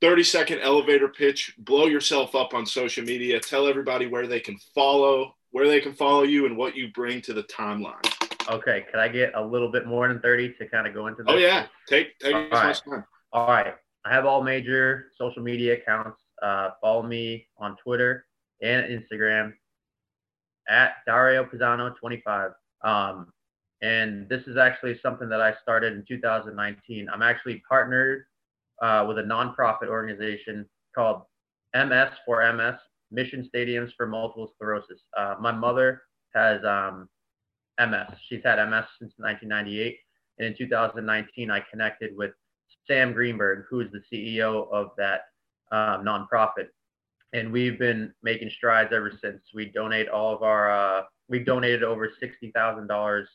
[0.01, 1.55] 30 second elevator pitch.
[1.59, 3.39] Blow yourself up on social media.
[3.39, 7.21] Tell everybody where they can follow, where they can follow you, and what you bring
[7.21, 8.05] to the timeline.
[8.49, 8.85] Okay.
[8.91, 11.33] Can I get a little bit more than 30 to kind of go into this?
[11.33, 12.81] Oh yeah, take take All as much right.
[12.95, 13.05] time.
[13.33, 13.73] All right.
[14.05, 16.21] I have all major social media accounts.
[16.41, 18.25] Uh, follow me on Twitter
[18.61, 19.53] and Instagram
[20.69, 22.51] at Dario Pizzano 25.
[22.83, 23.33] Um,
[23.81, 27.07] and this is actually something that I started in 2019.
[27.13, 28.23] I'm actually partnered
[28.81, 31.23] uh, with a nonprofit organization called
[31.75, 32.75] MS for MS,
[33.11, 35.01] Mission Stadiums for Multiple Sclerosis.
[35.15, 36.01] Uh, my mother
[36.33, 37.07] has um,
[37.79, 38.07] MS.
[38.27, 39.97] She's had MS since 1998.
[40.39, 42.31] And in 2019, I connected with
[42.87, 45.21] Sam Greenberg, who is the CEO of that
[45.71, 46.67] um, nonprofit.
[47.33, 49.41] And we've been making strides ever since.
[49.53, 53.25] We donate all of our, uh, we've donated over $60,000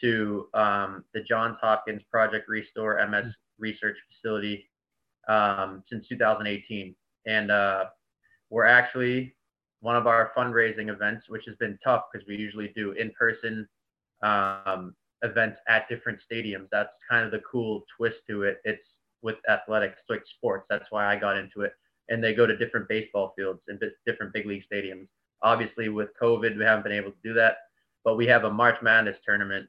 [0.00, 4.68] to um, the Johns Hopkins Project Restore MS Research Facility
[5.28, 6.94] um, since 2018.
[7.26, 7.86] And uh,
[8.50, 9.34] we're actually
[9.80, 13.68] one of our fundraising events, which has been tough because we usually do in person
[14.22, 16.68] um, events at different stadiums.
[16.70, 18.60] That's kind of the cool twist to it.
[18.64, 18.86] It's
[19.22, 20.66] with athletics, like sports.
[20.70, 21.72] That's why I got into it.
[22.08, 25.08] And they go to different baseball fields and different big league stadiums.
[25.42, 27.56] Obviously, with COVID, we haven't been able to do that,
[28.04, 29.68] but we have a March Madness tournament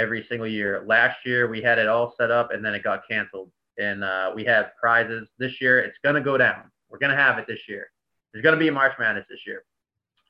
[0.00, 0.82] every single year.
[0.86, 3.50] Last year, we had it all set up and then it got canceled.
[3.78, 5.28] And uh, we had prizes.
[5.38, 6.70] This year, it's going to go down.
[6.88, 7.90] We're going to have it this year.
[8.32, 9.64] There's going to be a March Madness this year.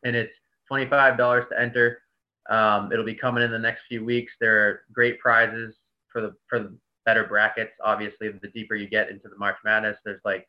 [0.04, 0.32] And it's
[0.70, 2.02] $25 to enter.
[2.48, 4.32] Um, it'll be coming in the next few weeks.
[4.40, 5.74] There are great prizes
[6.12, 7.72] for the for the better brackets.
[7.84, 10.46] Obviously, the deeper you get into the March Madness, there's like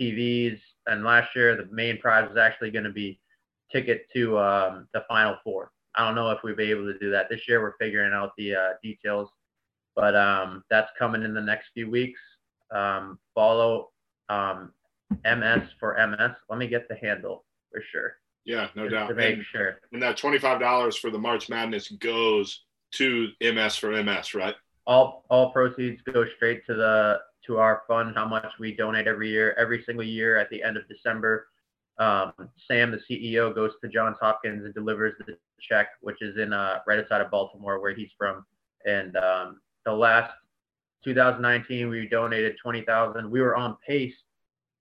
[0.00, 0.58] TVs.
[0.86, 3.18] And last year, the main prize was actually going to be
[3.70, 5.72] ticket to um, the Final Four.
[5.94, 7.60] I don't know if we'll be able to do that this year.
[7.60, 9.28] We're figuring out the uh, details,
[9.94, 12.20] but um, that's coming in the next few weeks.
[12.70, 13.90] Um, follow
[14.28, 14.72] um,
[15.24, 16.36] MS for MS.
[16.48, 18.16] Let me get the handle for sure.
[18.44, 19.08] Yeah, no just doubt.
[19.08, 19.78] to make And, sure.
[19.92, 22.64] and that twenty five dollars for the March Madness goes
[22.94, 24.54] to MS for MS, right?
[24.84, 27.16] all all proceeds go straight to the
[27.46, 30.76] to our fund how much we donate every year every single year at the end
[30.76, 31.46] of december
[31.98, 32.32] um,
[32.68, 36.78] sam the ceo goes to johns hopkins and delivers the check which is in uh,
[36.86, 38.44] right outside of baltimore where he's from.
[38.84, 40.32] And um, the last
[41.04, 44.14] 2019 we donated 20000 we were on pace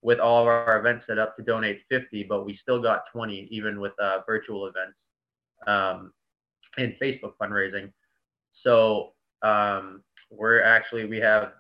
[0.01, 3.47] with all of our events set up to donate 50 but we still got 20
[3.51, 4.97] even with uh, virtual events
[5.67, 6.11] um,
[6.77, 7.91] and facebook fundraising.
[8.63, 11.53] So um, we're actually we have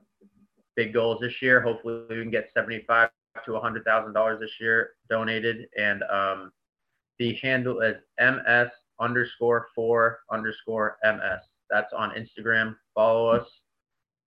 [0.75, 1.61] big goals this year.
[1.61, 3.09] Hopefully, we can get seventy-five
[3.45, 6.51] to hundred thousand dollars this year donated, and um,
[7.19, 8.69] the handle is ms
[8.99, 11.39] underscore four underscore ms.
[11.69, 12.75] That's on Instagram.
[12.93, 13.47] Follow us.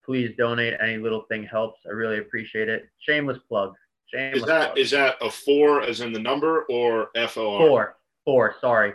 [0.04, 0.74] Please donate.
[0.82, 1.80] Any little thing helps.
[1.86, 2.84] I really appreciate it.
[2.98, 3.74] Shameless plug.
[4.06, 4.78] Shameless Is that plug.
[4.78, 7.58] is that a four as in the number or F O R?
[7.66, 7.96] Four.
[8.24, 8.56] Four.
[8.60, 8.92] Sorry.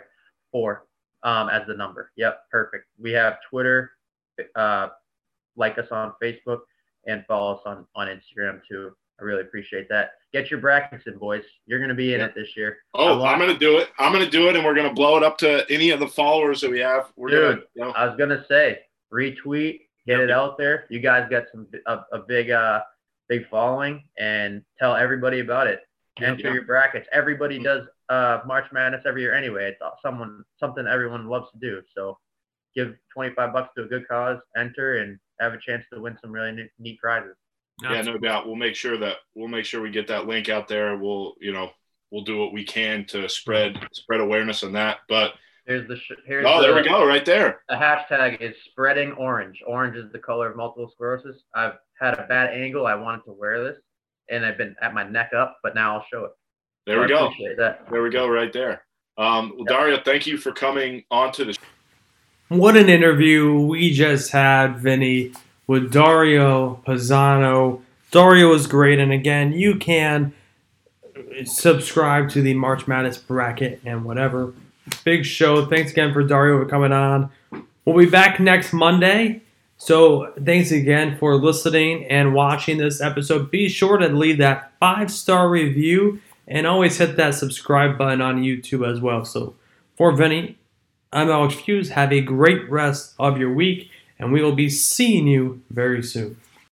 [0.52, 0.86] Four.
[1.22, 2.10] Um, as the number.
[2.16, 2.40] Yep.
[2.50, 2.86] Perfect.
[2.98, 3.92] We have Twitter.
[4.56, 4.88] Uh,
[5.56, 6.60] like us on Facebook
[7.06, 8.92] and follow us on on Instagram too.
[9.20, 10.12] I really appreciate that.
[10.32, 11.44] Get your brackets in, boys.
[11.66, 12.26] You're gonna be in Yeah.
[12.26, 12.78] it this year.
[12.94, 13.90] Oh, I'm gonna do it.
[13.98, 16.60] I'm gonna do it, and we're gonna blow it up to any of the followers
[16.60, 17.12] that we have.
[17.16, 17.64] We're gonna, Dude.
[17.74, 18.80] you know, I was gonna say
[19.12, 20.86] retweet, get it out there.
[20.90, 22.82] You guys got some a, a big uh
[23.28, 25.80] big following, and tell everybody about it.
[26.20, 26.54] Enter Yeah.
[26.54, 27.08] your brackets.
[27.12, 29.68] Everybody does uh March Madness every year anyway.
[29.70, 31.82] It's someone something everyone loves to do.
[31.94, 32.18] So
[32.74, 36.30] give 25 bucks to a good cause, enter, and have a chance to win some
[36.32, 36.98] really neat, neat
[37.82, 38.06] prizes.
[38.06, 38.46] yeah, no doubt.
[38.46, 40.96] We'll make sure that we'll make sure we get that link out there.
[40.96, 41.70] We'll, you know,
[42.10, 44.98] we'll do what we can to spread spread awareness on that.
[45.08, 45.32] But
[45.66, 47.60] Here's the sh- here's oh, there the, we go, right there.
[47.68, 49.62] The hashtag is spreading orange.
[49.66, 51.42] Orange is the color of multiple sclerosis.
[51.54, 52.86] I've had a bad angle.
[52.86, 53.76] I wanted to wear this,
[54.30, 56.30] and I've been at my neck up, but now I'll show it.
[56.86, 57.30] There So we I go.
[57.58, 57.86] That.
[57.90, 58.82] There we go, right there.
[59.18, 59.76] Um, well, Yeah.
[59.76, 61.56] Dario, thank you for coming onto the.
[62.48, 65.32] What an interview we just had, Vinny,
[65.70, 67.80] with Dario Pizzano.
[68.10, 70.32] Dario was great, and again, you can
[71.44, 74.52] subscribe to the March Madness bracket and whatever.
[75.04, 75.66] Big show.
[75.66, 77.30] Thanks again for Dario for coming on.
[77.84, 79.42] We'll be back next Monday.
[79.76, 83.52] So thanks again for listening and watching this episode.
[83.52, 88.42] Be sure to leave that five star review and always hit that subscribe button on
[88.42, 89.24] YouTube as well.
[89.24, 89.54] So
[89.96, 90.58] for Vinny,
[91.12, 91.90] I'm Alex Feuz.
[91.90, 93.88] Have a great rest of your week,
[94.20, 96.36] and we will be seeing you very soon.